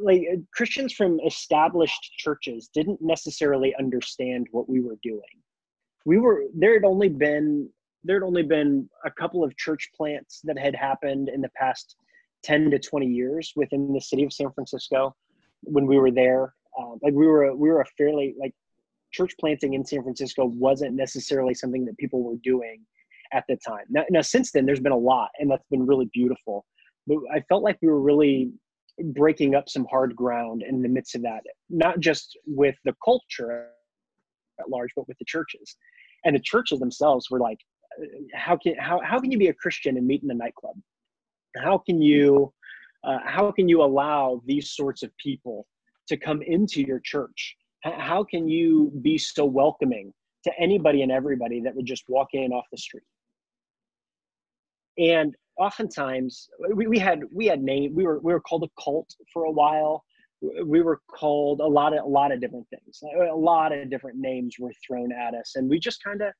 [0.00, 0.22] like
[0.54, 5.20] Christians from established churches didn't necessarily understand what we were doing
[6.06, 7.68] we were there had only been
[8.04, 11.96] there had only been a couple of church plants that had happened in the past
[12.44, 15.14] 10 to 20 years within the city of San Francisco
[15.62, 16.54] when we were there.
[16.78, 18.54] Uh, like we were, we were a fairly like
[19.12, 22.80] church planting in San Francisco wasn't necessarily something that people were doing
[23.32, 23.84] at the time.
[23.90, 26.64] Now, now since then, there's been a lot, and that's been really beautiful.
[27.08, 28.52] But I felt like we were really
[29.02, 33.70] breaking up some hard ground in the midst of that, not just with the culture
[34.60, 35.76] at large, but with the churches.
[36.24, 37.58] And the churches themselves were like
[38.34, 40.76] how can how, how can you be a christian and meet in a nightclub?
[41.56, 42.52] How can you
[43.04, 45.66] uh, how can you allow these sorts of people
[46.08, 47.56] to come into your church?
[47.82, 50.12] How can you be so welcoming
[50.44, 53.04] to anybody and everybody that would just walk in off the street?
[54.98, 59.08] And oftentimes we, we had we had name we were we were called a cult
[59.32, 60.04] for a while
[60.64, 63.02] we were called a lot of a lot of different things.
[63.30, 66.32] A lot of different names were thrown at us and we just kind of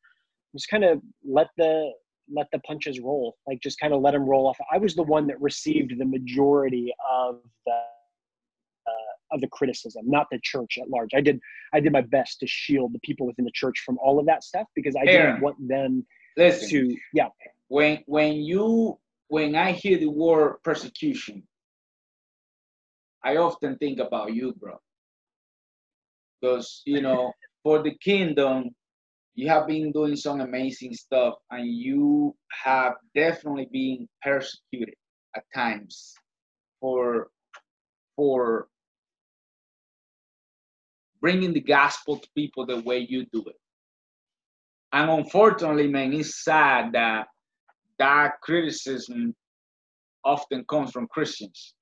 [0.55, 1.91] just kind of let the
[2.35, 4.59] let the punches roll like just kind of let them roll off.
[4.73, 10.27] I was the one that received the majority of the uh, of the criticism not
[10.31, 11.11] the church at large.
[11.15, 11.41] I did
[11.73, 14.45] i did my best to shield the people within the church from all of that
[14.45, 17.29] stuff because i Aaron, didn't want them listen, to yeah.
[17.69, 21.43] When when you when i hear the word persecution
[23.27, 24.79] I often think about you, bro.
[26.41, 27.33] Because, you know,
[27.65, 28.71] for the kingdom,
[29.35, 34.95] you have been doing some amazing stuff and you have definitely been persecuted
[35.35, 36.15] at times
[36.81, 37.29] for
[38.15, 38.69] for
[41.21, 43.57] bringing the gospel to people the way you do it.
[44.93, 47.27] And unfortunately, man, it's sad that
[47.99, 49.35] that criticism
[50.25, 51.76] often comes from Christians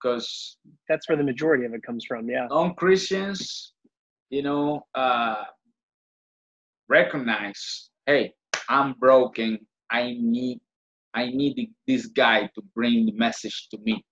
[0.00, 0.56] because
[0.88, 2.28] that's where the majority of it comes from.
[2.28, 2.46] Yeah.
[2.50, 3.72] Non Christians,
[4.30, 5.42] you know, uh,
[6.88, 8.32] recognize, hey,
[8.68, 9.58] I'm broken.
[9.90, 10.60] I need,
[11.14, 14.04] I need this guy to bring the message to me.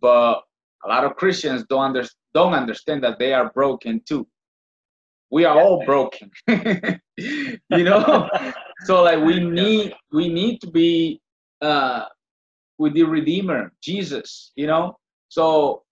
[0.00, 0.40] But
[0.84, 2.04] a lot of Christians don't under,
[2.34, 4.26] don't understand that they are broken too.
[5.30, 5.62] We are yeah.
[5.62, 8.28] all broken, you know.
[8.84, 11.20] so like we need we need to be
[11.60, 12.04] uh,
[12.78, 14.96] with the Redeemer, Jesus, you know.
[15.36, 15.82] So,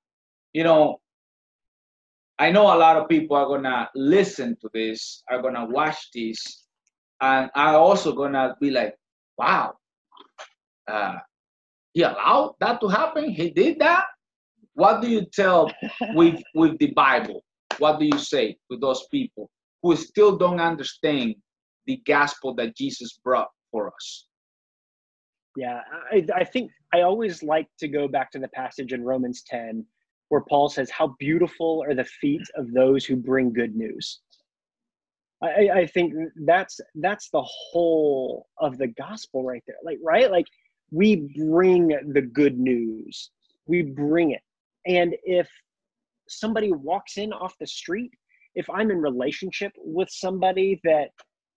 [0.55, 1.01] you know,
[2.38, 6.38] I know a lot of people are gonna listen to this, are gonna watch this,
[7.20, 8.95] and are also gonna be like,
[9.36, 9.74] wow,
[10.88, 11.16] uh,
[11.92, 13.28] he allowed that to happen?
[13.28, 14.05] He did that?
[14.72, 15.70] What do you tell
[16.14, 17.45] with with the Bible?
[17.78, 19.51] what do you say to those people
[19.82, 21.34] who still don't understand
[21.86, 24.26] the gospel that Jesus brought for us?
[25.57, 25.80] Yeah,
[26.12, 29.84] I, I think I always like to go back to the passage in Romans 10
[30.28, 34.20] where Paul says, How beautiful are the feet of those who bring good news.
[35.42, 36.14] I, I think
[36.47, 39.76] that's that's the whole of the gospel right there.
[39.82, 40.30] Like, right?
[40.30, 40.47] Like
[40.92, 43.30] we bring the good news.
[43.66, 44.42] We bring it.
[44.86, 45.51] And if
[46.28, 48.12] somebody walks in off the street,
[48.55, 51.09] if I'm in relationship with somebody that,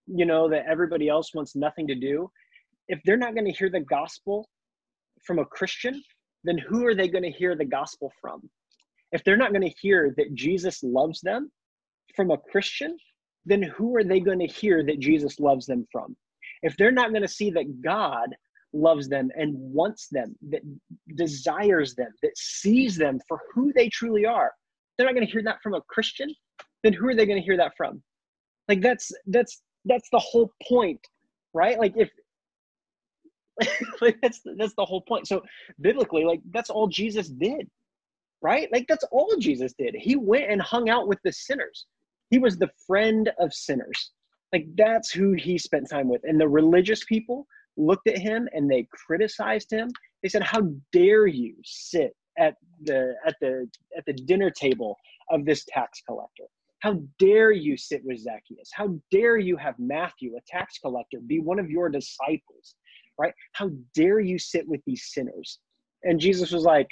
[0.07, 2.31] you know, that everybody else wants nothing to do,
[2.88, 4.49] if they're not going to hear the gospel
[5.28, 6.01] from a Christian,
[6.43, 8.49] then who are they going to hear the gospel from?
[9.11, 11.51] If they're not going to hear that Jesus loves them
[12.15, 12.97] from a Christian,
[13.45, 16.15] then who are they going to hear that Jesus loves them from?
[16.63, 18.30] If they're not going to see that God
[18.73, 20.61] loves them and wants them, that
[21.15, 24.51] desires them, that sees them for who they truly are,
[24.97, 26.34] they're not going to hear that from a Christian,
[26.84, 28.01] then who are they going to hear that from?
[28.67, 30.99] Like that's that's that's the whole point,
[31.53, 31.80] right?
[31.80, 32.09] Like if
[34.01, 35.28] like that's that's the whole point.
[35.28, 35.41] So
[35.82, 37.70] biblically, like that's all Jesus did,
[38.41, 38.70] right?
[38.72, 39.95] Like that's all Jesus did.
[39.97, 41.86] He went and hung out with the sinners.
[42.30, 44.12] He was the friend of sinners.
[44.53, 46.22] Like that's who he spent time with.
[46.24, 47.47] And the religious people
[47.78, 49.89] looked at him and they criticized him.
[50.24, 54.97] They said, "How dare you sit at the at the at the dinner table
[55.32, 56.45] of this tax collector?
[56.80, 58.70] How dare you sit with Zacchaeus?
[58.72, 62.76] How dare you have Matthew, a tax collector, be one of your disciples?
[63.18, 63.34] Right?
[63.53, 65.59] How dare you sit with these sinners?"
[66.03, 66.88] And Jesus was like,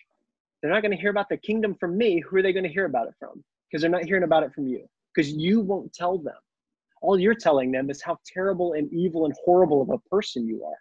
[0.62, 2.22] "They're not going to hear about the kingdom from me.
[2.22, 3.44] Who are they going to hear about it from?
[3.70, 4.88] Because they're not hearing about it from you.
[5.14, 6.36] Because you won't tell them."
[7.06, 10.64] all you're telling them is how terrible and evil and horrible of a person you
[10.66, 10.78] are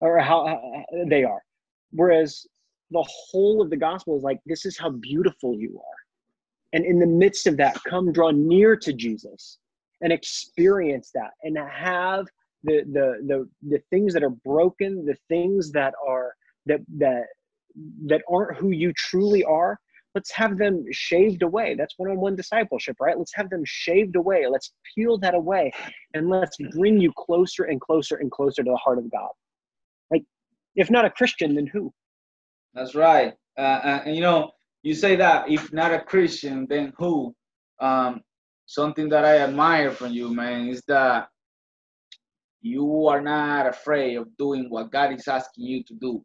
[0.00, 1.42] or how, how they are
[1.92, 2.46] whereas
[2.90, 6.98] the whole of the gospel is like this is how beautiful you are and in
[6.98, 9.58] the midst of that come draw near to jesus
[10.02, 12.26] and experience that and have
[12.64, 16.34] the the the, the things that are broken the things that are
[16.66, 17.24] that that
[18.06, 19.78] that aren't who you truly are
[20.14, 21.74] let's have them shaved away.
[21.74, 23.18] That's one on one discipleship, right?
[23.18, 24.46] Let's have them shaved away.
[24.46, 25.72] Let's peel that away
[26.14, 29.30] and let's bring you closer and closer and closer to the heart of God.
[30.10, 30.24] Like,
[30.76, 31.92] if not a Christian, then who?
[32.74, 33.34] That's right.
[33.56, 34.52] Uh, uh and you know,
[34.82, 37.34] you say that if not a Christian, then who?
[37.80, 38.20] Um,
[38.66, 41.28] something that I admire from you, man, is that
[42.62, 46.24] you are not afraid of doing what God is asking you to do.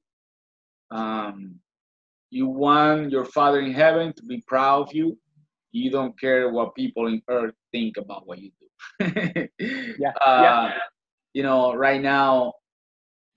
[0.91, 1.55] Um,
[2.29, 5.17] you want your Father in heaven to be proud of you.
[5.71, 9.05] You don't care what people in earth think about what you do.
[9.59, 10.13] yeah.
[10.21, 10.73] Uh, yeah.
[11.33, 12.53] You know, right now,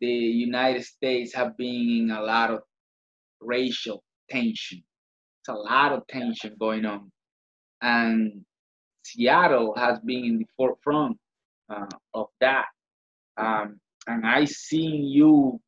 [0.01, 2.61] the United States have been in a lot of
[3.41, 4.83] racial tension.
[5.41, 7.11] It's a lot of tension going on.
[7.83, 8.45] And
[9.05, 11.17] Seattle has been in the forefront
[11.71, 12.67] uh, of that.
[13.37, 15.61] Um, and I seen you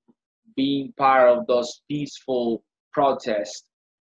[0.56, 3.64] being part of those peaceful protests.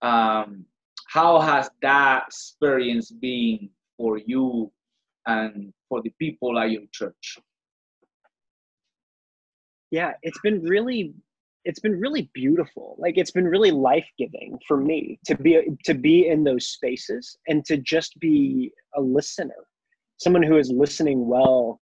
[0.01, 0.65] Um,
[1.07, 4.71] how has that experience been for you
[5.25, 7.37] and for the people at your church?
[9.89, 11.13] Yeah, it's been really
[11.63, 12.95] it's been really beautiful.
[12.97, 17.65] Like it's been really life-giving for me to be to be in those spaces and
[17.65, 19.65] to just be a listener.
[20.17, 21.79] Someone who is listening well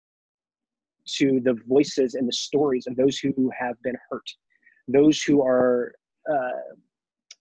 [1.06, 4.28] to the voices and the stories of those who have been hurt,
[4.88, 5.94] those who are
[6.30, 6.74] uh,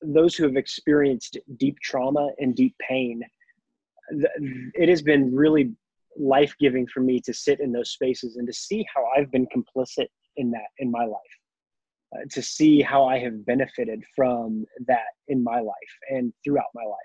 [0.01, 3.21] those who have experienced deep trauma and deep pain,
[4.73, 5.71] it has been really
[6.17, 9.47] life giving for me to sit in those spaces and to see how I've been
[9.47, 10.07] complicit
[10.37, 11.19] in that in my life,
[12.15, 16.83] uh, to see how I have benefited from that in my life and throughout my
[16.83, 16.97] life.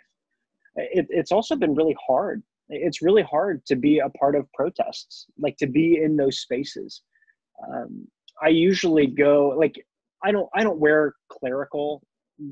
[0.77, 2.43] It, it's also been really hard.
[2.69, 7.03] It's really hard to be a part of protests, like to be in those spaces.
[7.67, 8.09] Um,
[8.43, 9.75] I usually go like
[10.23, 12.03] I don't I don't wear clerical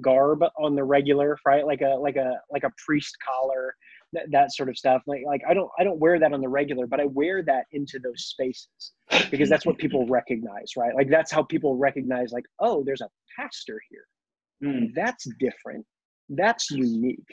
[0.00, 1.66] garb on the regular, right?
[1.66, 3.74] Like a like a like a priest collar,
[4.12, 5.02] that, that sort of stuff.
[5.06, 7.66] Like like I don't I don't wear that on the regular, but I wear that
[7.72, 8.92] into those spaces
[9.30, 10.94] because that's what people recognize, right?
[10.94, 14.70] Like that's how people recognize like, oh, there's a pastor here.
[14.70, 14.94] Mm.
[14.94, 15.84] That's different.
[16.28, 17.26] That's unique.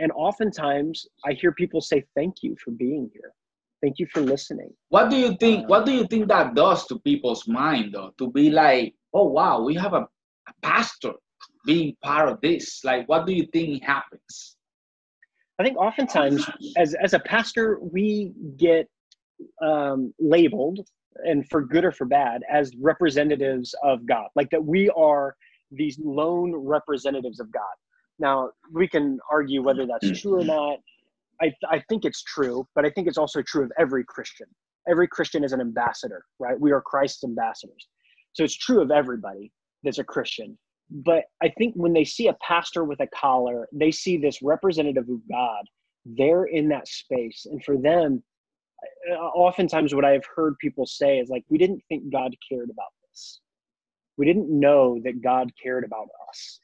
[0.00, 3.32] And oftentimes I hear people say, Thank you for being here.
[3.82, 4.72] Thank you for listening.
[4.88, 5.68] What do you think?
[5.68, 8.12] What do you think that does to people's mind, though?
[8.18, 10.00] To be like, oh wow, we have a,
[10.48, 11.12] a pastor
[11.64, 12.84] being part of this?
[12.84, 14.56] Like, what do you think happens?
[15.60, 18.88] I think oftentimes, as as a pastor, we get
[19.62, 20.80] um, labeled,
[21.24, 24.26] and for good or for bad, as representatives of God.
[24.34, 25.36] Like that, we are
[25.70, 27.62] these lone representatives of God.
[28.18, 30.78] Now, we can argue whether that's true or not.
[31.40, 34.46] I, I think it's true, but I think it's also true of every Christian.
[34.88, 36.58] Every Christian is an ambassador, right?
[36.58, 37.86] We are Christ's ambassadors.
[38.32, 39.52] So it's true of everybody
[39.84, 40.58] that's a Christian.
[40.90, 45.08] But I think when they see a pastor with a collar, they see this representative
[45.08, 45.64] of God.
[46.06, 47.46] They're in that space.
[47.50, 48.22] And for them,
[49.10, 52.92] uh, oftentimes what I've heard people say is like, we didn't think God cared about
[53.08, 53.40] this.
[54.16, 56.60] We didn't know that God cared about us.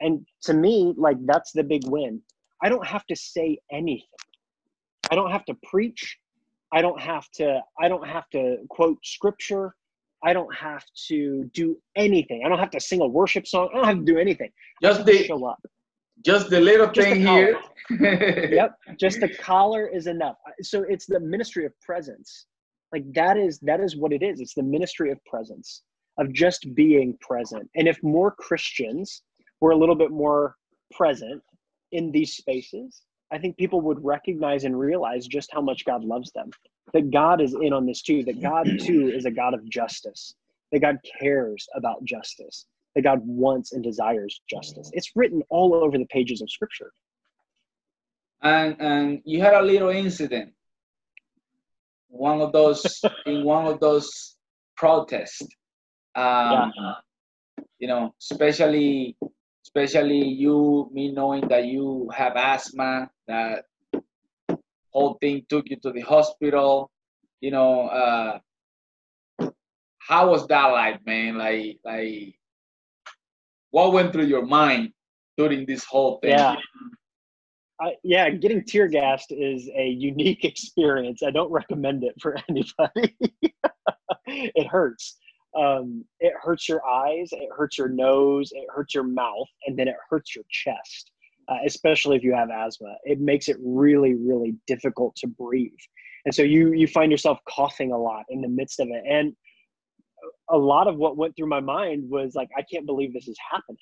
[0.00, 2.20] And to me, like, that's the big win.
[2.62, 4.06] I don't have to say anything.
[5.10, 6.18] I don't have to preach.
[6.72, 9.74] I don't have to I don't have to quote scripture.
[10.24, 12.42] I don't have to do anything.
[12.44, 13.68] I don't have to sing a worship song.
[13.72, 14.50] I don't have to do anything.
[14.82, 15.62] Just the show up.
[16.24, 18.50] Just the little just thing the here.
[18.50, 18.76] yep.
[18.98, 20.36] Just the collar is enough.
[20.62, 22.46] So it's the ministry of presence.
[22.92, 24.40] Like that is that is what it is.
[24.40, 25.82] It's the ministry of presence,
[26.18, 27.68] of just being present.
[27.76, 29.22] And if more Christians
[29.66, 30.54] were a little bit more
[30.92, 31.42] present
[31.90, 33.02] in these spaces,
[33.32, 36.50] I think people would recognize and realize just how much God loves them.
[36.92, 40.36] That God is in on this too, that God too is a God of justice,
[40.70, 44.88] that God cares about justice, that God wants and desires justice.
[44.92, 46.92] It's written all over the pages of scripture.
[48.40, 50.52] And and you had a little incident.
[52.06, 54.36] One of those in one of those
[54.76, 55.42] protests.
[56.14, 56.92] Um, yeah.
[57.80, 59.16] you know, especially
[59.66, 63.64] especially you, me knowing that you have asthma, that
[64.92, 66.88] whole thing took you to the hospital.
[67.40, 68.38] You know, uh,
[69.98, 71.36] how was that like, man?
[71.36, 72.38] Like, like,
[73.70, 74.92] what went through your mind
[75.36, 76.30] during this whole thing?
[76.30, 76.54] Yeah.
[77.84, 81.24] Uh, yeah, getting tear gassed is a unique experience.
[81.24, 83.16] I don't recommend it for anybody.
[84.26, 85.16] it hurts
[85.56, 89.88] um, it hurts your eyes, it hurts your nose, it hurts your mouth, and then
[89.88, 91.10] it hurts your chest,
[91.48, 92.94] uh, especially if you have asthma.
[93.04, 95.72] It makes it really, really difficult to breathe.
[96.24, 99.02] And so you you find yourself coughing a lot in the midst of it.
[99.08, 99.34] And
[100.50, 103.38] a lot of what went through my mind was like, I can't believe this is
[103.50, 103.78] happening.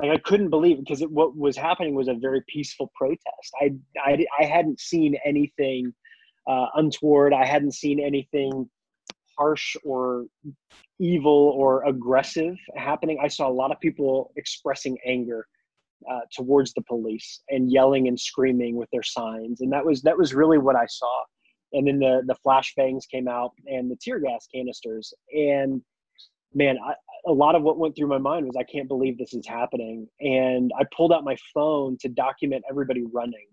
[0.00, 3.52] Like I couldn't believe because what was happening was a very peaceful protest.
[3.60, 3.74] I
[4.04, 5.92] I, I hadn't seen anything
[6.48, 7.32] uh, untoward.
[7.32, 8.68] I hadn't seen anything
[9.38, 10.26] harsh or
[10.98, 13.18] evil or aggressive happening.
[13.22, 15.46] I saw a lot of people expressing anger
[16.10, 20.16] uh, towards the police and yelling and screaming with their signs, and that was that
[20.16, 21.22] was really what I saw.
[21.72, 25.82] And then the the flashbangs came out and the tear gas canisters, and
[26.54, 26.94] man, I,
[27.26, 30.08] a lot of what went through my mind was I can't believe this is happening.
[30.20, 33.46] And I pulled out my phone to document everybody running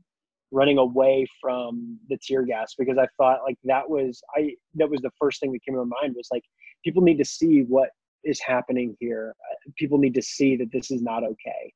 [0.51, 5.01] running away from the tear gas because I thought like that was I that was
[5.01, 6.43] the first thing that came to my mind was like
[6.83, 7.89] people need to see what
[8.23, 9.35] is happening here.
[9.77, 11.73] People need to see that this is not okay.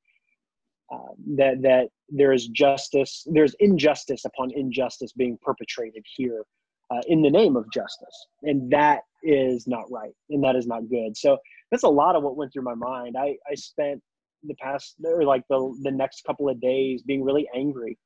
[0.91, 6.43] Um, that that there is justice, there's injustice upon injustice being perpetrated here
[6.89, 10.89] uh, in the name of justice, and that is not right, and that is not
[10.89, 11.15] good.
[11.15, 11.37] So
[11.69, 13.15] that's a lot of what went through my mind.
[13.17, 14.01] I I spent
[14.43, 17.97] the past or like the the next couple of days being really angry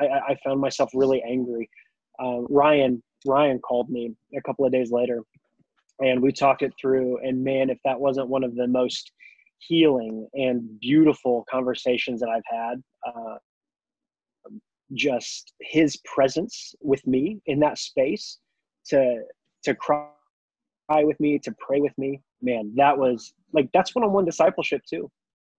[0.00, 1.68] I, I, found myself really angry.
[2.22, 5.22] Uh, Ryan Ryan called me a couple of days later,
[6.00, 7.18] and we talked it through.
[7.26, 9.12] And man, if that wasn't one of the most
[9.58, 13.36] healing and beautiful conversations that I've had, uh,
[14.94, 18.38] just his presence with me in that space
[18.88, 19.22] to
[19.64, 20.06] to cry
[20.90, 25.10] with me, to pray with me, man, that was like that's one-on-one discipleship too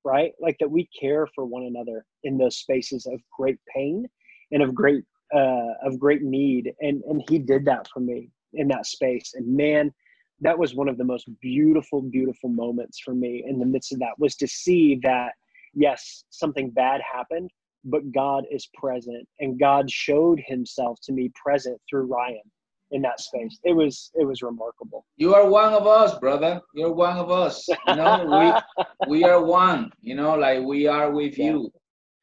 [0.07, 0.31] right?
[0.39, 4.07] Like that we care for one another in those spaces of great pain
[4.51, 5.03] and of great
[5.35, 9.33] uh, of great need, and and he did that for me in that space.
[9.35, 9.93] And man,
[10.39, 13.99] that was one of the most beautiful, beautiful moments for me in the midst of
[13.99, 15.33] that was to see that
[15.73, 17.51] yes, something bad happened,
[17.83, 22.49] but God is present, and God showed Himself to me present through Ryan
[22.91, 23.59] in that space.
[23.63, 25.05] It was it was remarkable.
[25.17, 26.61] You are one of us, brother.
[26.73, 27.67] You're one of us.
[27.87, 29.91] You know, we we are one.
[30.01, 31.45] You know, like we are with yeah.
[31.45, 31.71] you.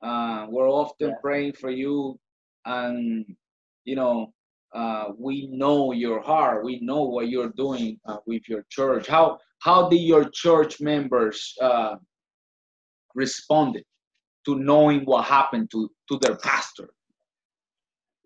[0.02, 1.14] Uh, we're often yeah.
[1.20, 2.18] praying for you,
[2.64, 3.24] and
[3.84, 4.32] you know,
[4.74, 6.64] uh, we know your heart.
[6.64, 9.06] We know what you're doing uh, with your church.
[9.06, 11.96] How how did your church members uh,
[13.14, 13.84] responded
[14.46, 16.88] to knowing what happened to to their pastor?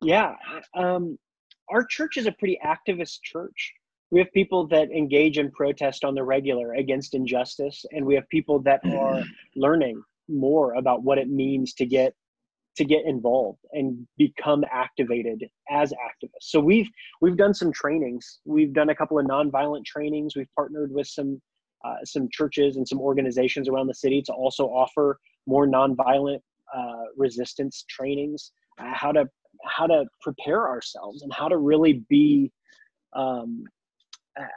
[0.01, 0.35] Yeah,
[0.75, 1.19] um,
[1.71, 3.73] our church is a pretty activist church.
[4.11, 8.29] We have people that engage in protest on the regular against injustice, and we have
[8.29, 9.23] people that are
[9.55, 12.15] learning more about what it means to get
[12.77, 16.43] to get involved and become activated as activists.
[16.43, 16.89] So we've
[17.21, 18.39] we've done some trainings.
[18.45, 20.37] We've done a couple of nonviolent trainings.
[20.37, 21.41] We've partnered with some
[21.85, 26.41] uh, some churches and some organizations around the city to also offer more nonviolent
[26.75, 28.53] uh, resistance trainings.
[28.79, 29.29] how to
[29.65, 32.51] how to prepare ourselves and how to really be
[33.15, 33.65] um,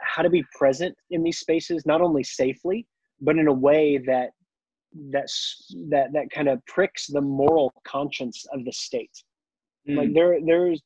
[0.02, 2.86] how to be present in these spaces not only safely
[3.20, 4.30] but in a way that
[5.10, 9.10] that's that that kind of pricks the moral conscience of the state.
[9.88, 9.96] Mm.
[9.96, 10.82] like there there's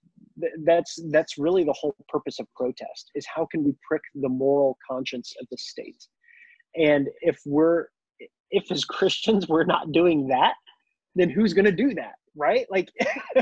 [0.64, 4.78] that's that's really the whole purpose of protest is how can we prick the moral
[4.88, 6.02] conscience of the state?
[6.76, 7.86] And if we're
[8.50, 10.54] if as christians we're not doing that
[11.14, 12.66] then who's going to do that right?
[12.70, 12.90] Like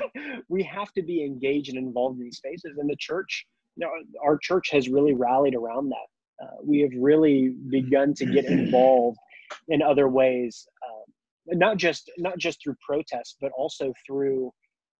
[0.48, 3.90] we have to be engaged and involved in these spaces and the church you know
[4.24, 6.44] our church has really rallied around that.
[6.44, 9.18] Uh, we have really begun to get involved
[9.68, 14.52] in other ways um, not just not just through protests but also through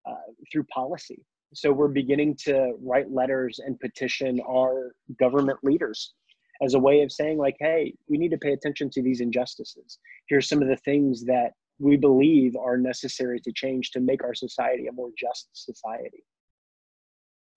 [0.07, 1.23] uh, through policy.
[1.53, 6.13] So we're beginning to write letters and petition our government leaders
[6.61, 9.99] as a way of saying like hey we need to pay attention to these injustices.
[10.27, 14.33] Here's some of the things that we believe are necessary to change to make our
[14.33, 16.23] society a more just society.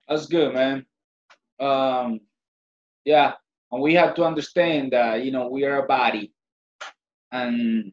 [0.09, 0.87] That's good man.
[1.61, 2.21] Um
[3.05, 3.33] yeah
[3.71, 6.33] and we have to understand that you know we are a body.
[7.31, 7.93] And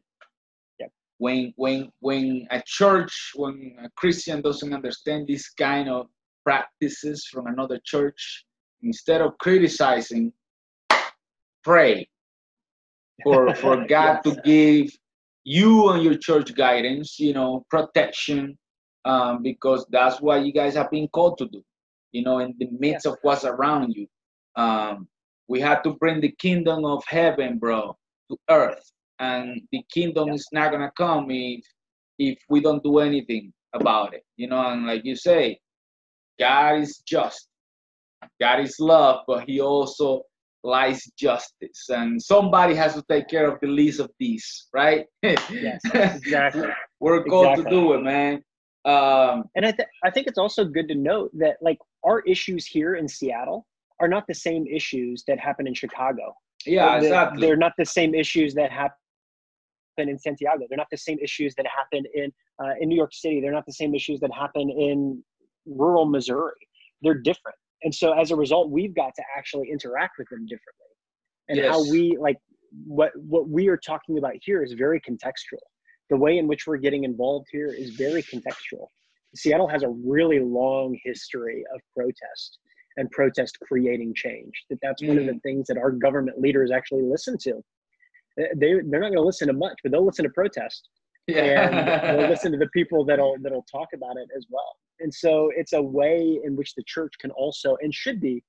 [1.18, 6.06] when when when a church when a christian doesn't understand this kind of
[6.44, 8.44] practices from another church
[8.82, 10.32] instead of criticizing
[11.64, 12.08] pray
[13.22, 14.34] for for god yes.
[14.34, 14.90] to give
[15.46, 18.58] you and your church guidance you know protection
[19.04, 21.62] um, because that's what you guys have been called to do
[22.10, 24.08] you know in the midst of what's around you.
[24.56, 25.06] Um,
[25.46, 27.96] we have to bring the kingdom of heaven bro
[28.28, 28.90] to earth
[29.20, 31.64] and the kingdom is not gonna come if
[32.18, 35.56] if we don't do anything about it you know and like you say
[36.40, 37.46] god is just
[38.40, 40.22] god is love but he also
[40.66, 45.80] lies justice and somebody has to take care of the least of these right yes
[45.94, 46.68] exactly
[47.00, 47.64] we're called exactly.
[47.64, 48.42] to do it man
[48.84, 52.66] um, and I, th- I think it's also good to note that like our issues
[52.66, 53.66] here in seattle
[54.00, 56.34] are not the same issues that happen in chicago
[56.66, 58.96] yeah they're, exactly they're not the same issues that happen
[59.98, 60.66] in Santiago.
[60.68, 62.30] They're not the same issues that happen in
[62.62, 63.40] uh, in New York City.
[63.40, 65.22] They're not the same issues that happen in
[65.64, 66.52] rural Missouri.
[67.02, 67.56] They're different,
[67.86, 70.92] and so as a result, we've got to actually interact with them differently.
[71.48, 71.68] And yes.
[71.70, 72.36] how we like
[72.84, 75.62] what what we are talking about here is very contextual.
[76.10, 78.88] The way in which we're getting involved here is very contextual.
[79.36, 82.58] Seattle has a really long history of protest
[82.96, 84.64] and protest creating change.
[84.68, 85.08] That that's mm.
[85.08, 85.42] one of the mm.
[85.44, 87.62] things that our government leaders actually listen to
[88.36, 90.88] they they're not going to listen to much, but they'll listen to protest.
[91.26, 92.00] Yeah.
[92.02, 94.76] and listen to the people that'll that'll talk about it as well.
[95.00, 98.42] And so it's a way in which the church can also and should be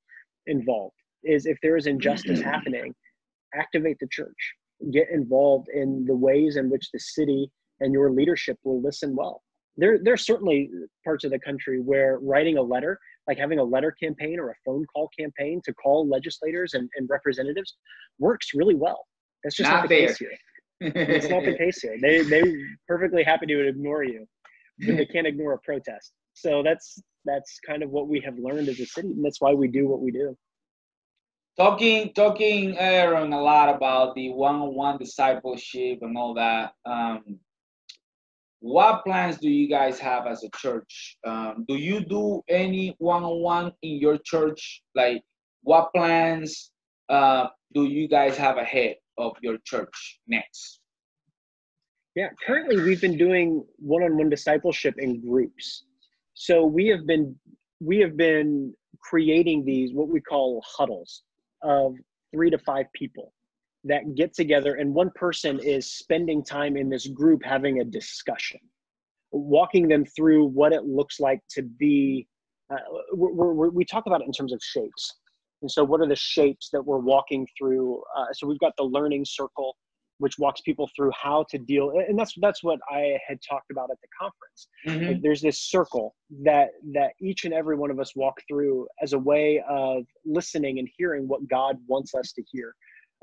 [0.46, 0.96] involved.
[1.24, 2.94] Is if there is injustice happening,
[3.56, 4.54] activate the church.
[4.92, 9.42] Get involved in the ways in which the city and your leadership will listen well.
[9.76, 10.70] There, there's certainly
[11.04, 14.56] parts of the country where writing a letter, like having a letter campaign or a
[14.66, 17.76] phone call campaign to call legislators and, and representatives,
[18.20, 19.06] works really well
[19.44, 20.08] that's just not, not the there.
[20.08, 20.32] case here.
[20.80, 21.98] It's not the case here.
[22.02, 22.44] They they
[22.88, 24.28] perfectly happy to ignore you,
[24.86, 26.14] but they can't ignore a protest.
[26.34, 29.54] So that's that's kind of what we have learned as a city, and that's why
[29.54, 30.38] we do what we do.
[31.58, 36.74] Talking talking Aaron a lot about the one-on-one discipleship and all that.
[36.86, 37.40] Um,
[38.60, 41.18] what plans do you guys have as a church?
[41.26, 44.82] Um, do you do any one-on-one in your church?
[44.96, 45.24] Like,
[45.62, 46.72] what plans
[47.10, 48.96] uh, do you guys have ahead?
[49.18, 50.80] Of your church next?
[52.16, 55.84] Yeah, currently we've been doing one-on-one discipleship in groups.
[56.34, 57.36] So we have been
[57.80, 61.24] we have been creating these what we call huddles
[61.62, 61.94] of
[62.34, 63.34] three to five people
[63.84, 68.60] that get together and one person is spending time in this group having a discussion
[69.32, 72.28] walking them through what it looks like to be
[72.72, 72.76] uh,
[73.14, 75.14] we're, we talk about it in terms of shapes
[75.62, 78.02] and so, what are the shapes that we're walking through?
[78.18, 79.76] Uh, so, we've got the learning circle,
[80.20, 83.90] which walks people through how to deal, and that's that's what I had talked about
[83.92, 84.68] at the conference.
[84.88, 85.08] Mm-hmm.
[85.14, 89.14] Like there's this circle that that each and every one of us walk through as
[89.14, 92.76] a way of listening and hearing what God wants us to hear,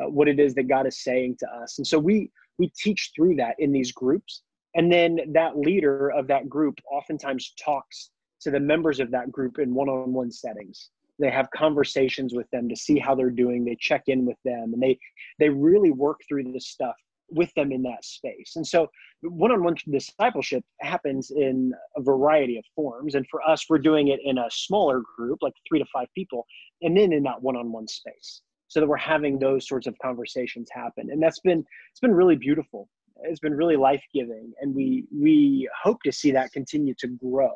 [0.02, 3.12] uh, what it is that God is saying to us, and so we we teach
[3.14, 4.42] through that in these groups,
[4.74, 8.10] and then that leader of that group oftentimes talks
[8.40, 12.76] to the members of that group in one-on-one settings they have conversations with them to
[12.76, 13.64] see how they're doing.
[13.64, 14.98] They check in with them and they
[15.38, 16.96] they really work through this stuff
[17.30, 18.52] with them in that space.
[18.56, 18.88] And so
[19.22, 23.14] one-on-one discipleship happens in a variety of forms.
[23.14, 26.46] And for us we're doing it in a smaller group like three to five people
[26.82, 31.10] and then in that one-on-one space so that we're having those sorts of conversations happen.
[31.10, 32.88] And that's been it's been really beautiful.
[33.22, 37.54] It's been really life giving, and we we hope to see that continue to grow.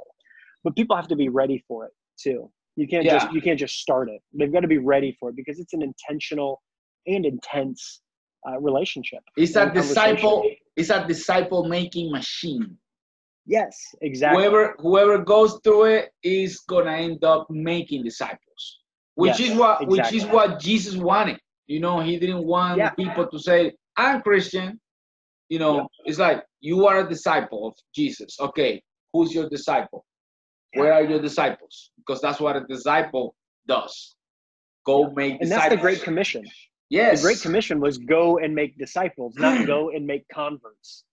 [0.62, 2.50] But people have to be ready for it too.
[2.78, 3.18] You can't Yeah.
[3.18, 4.22] just you can't just start it.
[4.32, 6.62] They've got to be ready for it because it's an intentional
[7.08, 8.02] and intense
[8.48, 9.18] uh, relationship.
[9.36, 10.48] It's a disciple.
[10.76, 12.78] It's a disciple making machine.
[13.46, 14.44] Yes, exactly.
[14.44, 18.62] Whoever whoever goes through it is gonna end up making disciples,
[19.16, 21.40] which Yes, is what which is what Jesus wanted.
[21.66, 22.90] You know, he didn't want Yeah.
[22.90, 24.80] people to say, "I'm Christian."
[25.48, 25.86] You know, Yeah.
[26.04, 28.38] it's like you are a disciple of Jesus.
[28.38, 28.80] Okay,
[29.12, 30.04] who's your disciple?
[30.78, 31.90] Where are your disciples?
[31.98, 33.34] Because that's what a disciple
[33.66, 34.14] does.
[34.86, 35.62] Go make and disciples.
[35.62, 36.44] that's the Great Commission.
[36.90, 37.20] Yes.
[37.20, 41.04] The Great Commission was go and make disciples, not go and make converts.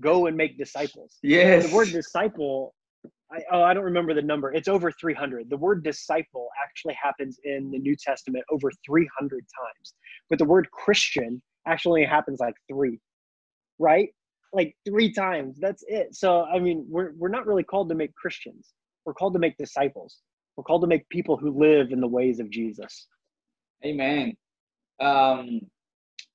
[0.00, 1.18] Go and make disciples.
[1.22, 1.68] Yes.
[1.68, 2.74] The word disciple,
[3.32, 4.52] I, oh, I don't remember the number.
[4.52, 5.50] It's over 300.
[5.50, 9.94] The word disciple actually happens in the New Testament over 300 times.
[10.30, 13.00] But the word Christian actually happens like three,
[13.80, 14.10] right?
[14.52, 15.58] Like three times.
[15.60, 16.14] That's it.
[16.14, 18.72] So, I mean, we're, we're not really called to make Christians.
[19.08, 20.18] We're called to make disciples.
[20.54, 23.06] We're called to make people who live in the ways of Jesus.
[23.82, 24.36] Amen.
[25.00, 25.62] Um,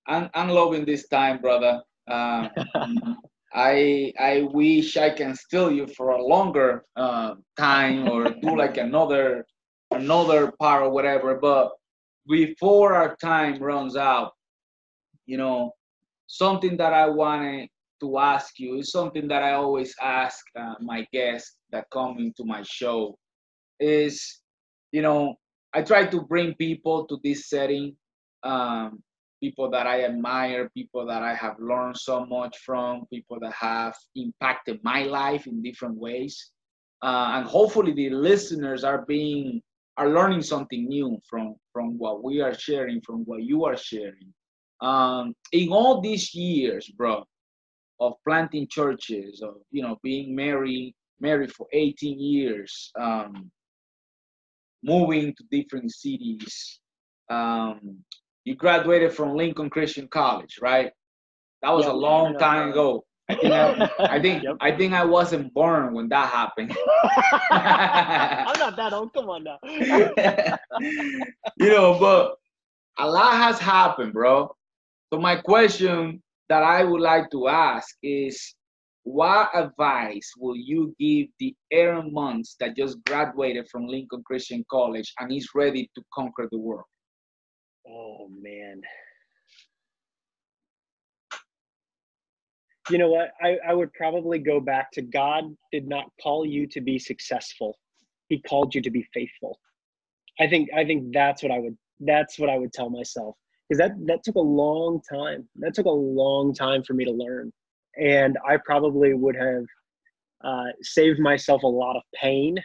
[0.07, 1.83] I'm, I'm loving this time, brother.
[2.09, 2.49] Um,
[3.53, 8.77] I I wish I can steal you for a longer uh, time or do like
[8.77, 9.45] another
[9.91, 11.35] another part or whatever.
[11.35, 11.73] But
[12.27, 14.31] before our time runs out,
[15.27, 15.73] you know,
[16.25, 17.69] something that I wanted
[18.03, 22.43] to ask you is something that I always ask uh, my guests that come into
[22.43, 23.17] my show
[23.79, 24.41] is,
[24.91, 25.35] you know,
[25.73, 27.95] I try to bring people to this setting,
[28.43, 29.01] um,
[29.41, 33.95] people that I admire, people that I have learned so much from, people that have
[34.15, 36.51] impacted my life in different ways,
[37.01, 39.61] uh, and hopefully the listeners are being
[39.97, 44.33] are learning something new from from what we are sharing, from what you are sharing.
[44.81, 47.23] Um, in all these years, bro,
[48.03, 52.91] of planting churches, of you know being married married for 18 years.
[52.99, 53.51] Um,
[54.83, 56.79] moving to different cities.
[57.29, 58.03] Um,
[58.45, 60.91] you graduated from Lincoln Christian College, right?
[61.61, 61.93] That was Yep.
[61.93, 63.05] a long time ago.
[63.29, 63.75] I think I,
[64.09, 64.57] I think Yep.
[64.61, 66.75] I think I wasn't born when that happened.
[67.51, 69.13] I'm not that old.
[69.13, 69.59] Come on now.
[71.57, 72.35] you know, but
[72.99, 74.55] a lot has happened, bro.
[75.13, 78.55] So my question that I would like to ask is
[79.03, 85.11] what advice will you give the Aaron Months that just graduated from Lincoln Christian College
[85.19, 86.85] and is ready to conquer the world?
[87.87, 88.81] Oh man.
[92.89, 93.31] You know what?
[93.41, 97.77] I, I would probably go back to God did not call you to be successful.
[98.29, 99.59] He called you to be faithful.
[100.39, 103.35] I think I think that's what I would that's what I would tell myself.
[103.69, 105.47] Because that that took a long time.
[105.57, 107.51] That took a long time for me to learn.
[107.97, 109.65] And I probably would have
[110.43, 112.57] uh, saved myself a lot of pain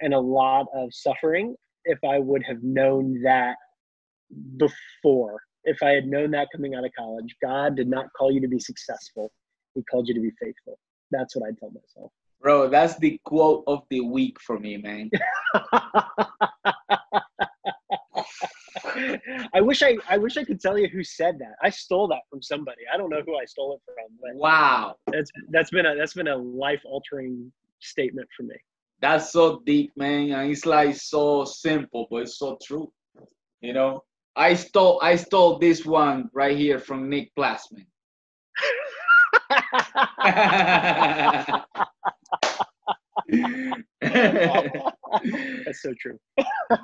[0.00, 3.56] and a lot of suffering if I would have known that
[4.56, 5.40] before.
[5.64, 8.48] If I had known that coming out of college, God did not call you to
[8.48, 9.32] be successful.
[9.74, 10.78] He called you to be faithful.
[11.10, 12.12] That's what I'd tell myself.
[12.40, 15.10] Bro, that's the quote of the week for me, man.
[19.54, 21.54] I wish I I wish I could tell you who said that.
[21.62, 22.82] I stole that from somebody.
[22.92, 24.96] I don't know who I stole it from, but Wow.
[25.12, 28.56] that's that's been a that's been a life altering statement for me.
[29.00, 30.30] That's so deep, man.
[30.32, 32.90] And it's like so simple, but it's so true.
[33.60, 34.02] You know?
[34.36, 37.86] I stole I stole this one right here from Nick Plasman.
[44.00, 46.18] that's so true.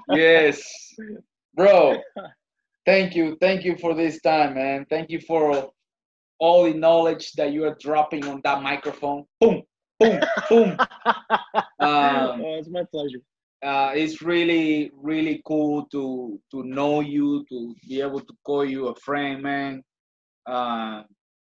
[0.09, 0.63] yes,
[1.55, 2.01] bro.
[2.85, 4.87] Thank you, thank you for this time, man.
[4.91, 5.71] Thank you for
[6.41, 9.25] all the knowledge that you are dropping on that microphone.
[9.41, 9.63] Boom,
[10.01, 10.79] boom, boom.
[11.81, 13.19] Um, oh, it's my pleasure.
[13.65, 18.89] uh, it's really, really cool to to know you, to be able to call you
[18.89, 19.83] a friend, man.
[20.47, 21.03] Uh,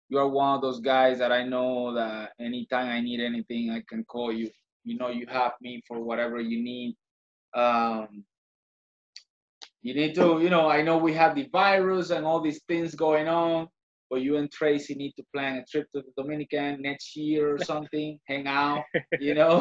[0.09, 3.81] you are one of those guys that I know that anytime I need anything, I
[3.87, 4.49] can call you.
[4.83, 6.95] You know, you have me for whatever you need.
[7.53, 8.23] Um,
[9.81, 12.93] you need to, you know, I know we have the virus and all these things
[12.95, 13.67] going on,
[14.09, 17.59] but you and Tracy need to plan a trip to the Dominican next year or
[17.59, 18.83] something, hang out,
[19.19, 19.55] you know.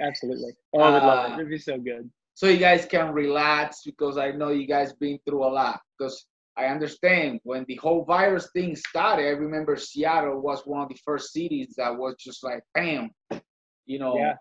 [0.00, 0.52] Absolutely.
[0.74, 1.34] Oh, I would love Uh, it.
[1.40, 2.10] It'd be so good.
[2.34, 5.80] so you guys can relax because I know you guys been through a lot.
[5.98, 6.26] Because
[6.56, 10.98] I understand when the whole virus thing started, I remember Seattle was one of the
[11.04, 13.10] first cities that was just like, bam,
[13.86, 14.16] you know.
[14.16, 14.34] Yeah.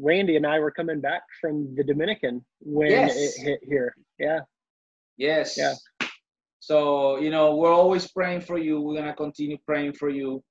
[0.00, 3.16] Randy and I were coming back from the Dominican when Yes.
[3.16, 3.94] it hit here.
[4.18, 4.40] Yeah.
[5.16, 5.56] Yes.
[5.56, 5.74] Yeah.
[6.60, 8.80] So, you know, we're always praying for you.
[8.80, 10.42] We're going to continue praying for you.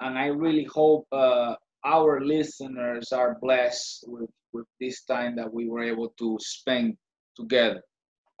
[0.00, 5.68] And I really hope uh, our listeners are blessed with, with this time that we
[5.68, 6.96] were able to spend
[7.36, 7.82] together.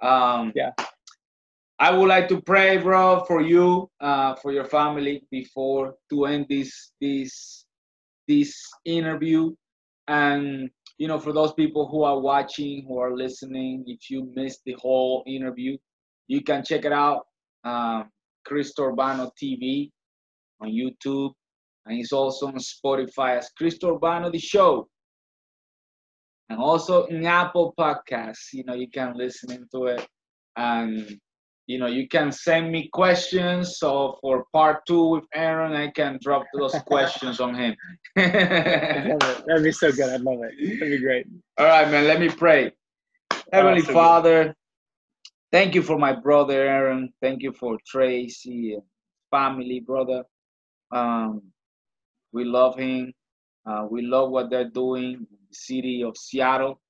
[0.02, 0.72] Um, yeah.
[1.78, 6.46] I would like to pray, bro, for you, uh, for your family, before to end
[6.48, 7.64] this this
[8.28, 8.54] this
[8.84, 9.54] interview.
[10.10, 14.60] And you know, for those people who are watching, who are listening, if you missed
[14.66, 15.78] the whole interview,
[16.26, 17.26] you can check it out.
[17.64, 18.10] Um,
[18.44, 19.90] Cristo Urbano TV
[20.60, 21.32] on YouTube,
[21.86, 24.88] and it's also on Spotify as Cristo Urbano the Show,
[26.48, 28.52] and also in Apple Podcasts.
[28.52, 30.04] You know, you can listen into it,
[30.56, 31.20] and
[31.70, 33.78] you know, you can send me questions.
[33.78, 37.76] So for part two with Aaron, I can drop those questions on him.
[38.16, 40.12] That'd be so good.
[40.12, 40.80] I'd love it.
[40.80, 41.28] That'd be great.
[41.58, 42.08] All right, man.
[42.08, 42.72] Let me pray.
[43.52, 44.52] Heavenly Father,
[45.52, 47.12] thank you for my brother Aaron.
[47.22, 48.76] Thank you for Tracy,
[49.30, 50.24] family, brother.
[50.90, 51.40] Um,
[52.32, 53.12] we love him.
[53.64, 56.80] Uh, we love what they're doing in the city of Seattle.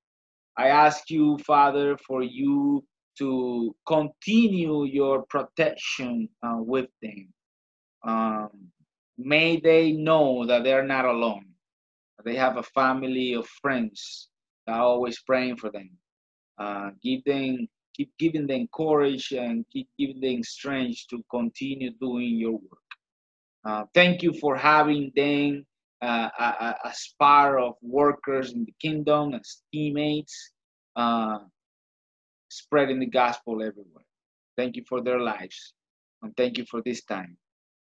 [0.56, 2.82] I ask you, Father, for you
[3.18, 7.32] to continue your protection uh, with them.
[8.02, 8.50] Um,
[9.18, 11.46] may they know that they're not alone.
[12.24, 14.28] They have a family of friends
[14.66, 15.90] that are always praying for them.
[16.58, 22.36] Uh, give them, keep giving them courage and keep giving them strength to continue doing
[22.36, 22.88] your work.
[23.64, 25.66] Uh, thank you for having them
[26.02, 26.28] uh,
[26.84, 30.52] as part of workers in the kingdom, as teammates.
[30.96, 31.38] Uh,
[32.50, 34.04] spreading the gospel everywhere.
[34.56, 35.72] Thank you for their lives.
[36.22, 37.36] And thank you for this time.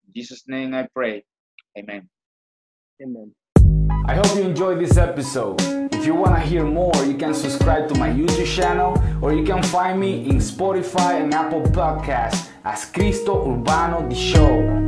[0.06, 1.24] In Jesus' name I pray.
[1.76, 2.08] Amen.
[3.02, 3.32] Amen.
[4.06, 5.60] I hope you enjoyed this episode.
[5.92, 9.44] If you want to hear more, you can subscribe to my YouTube channel or you
[9.44, 14.88] can find me in Spotify and Apple Podcasts as Cristo Urbano The Show.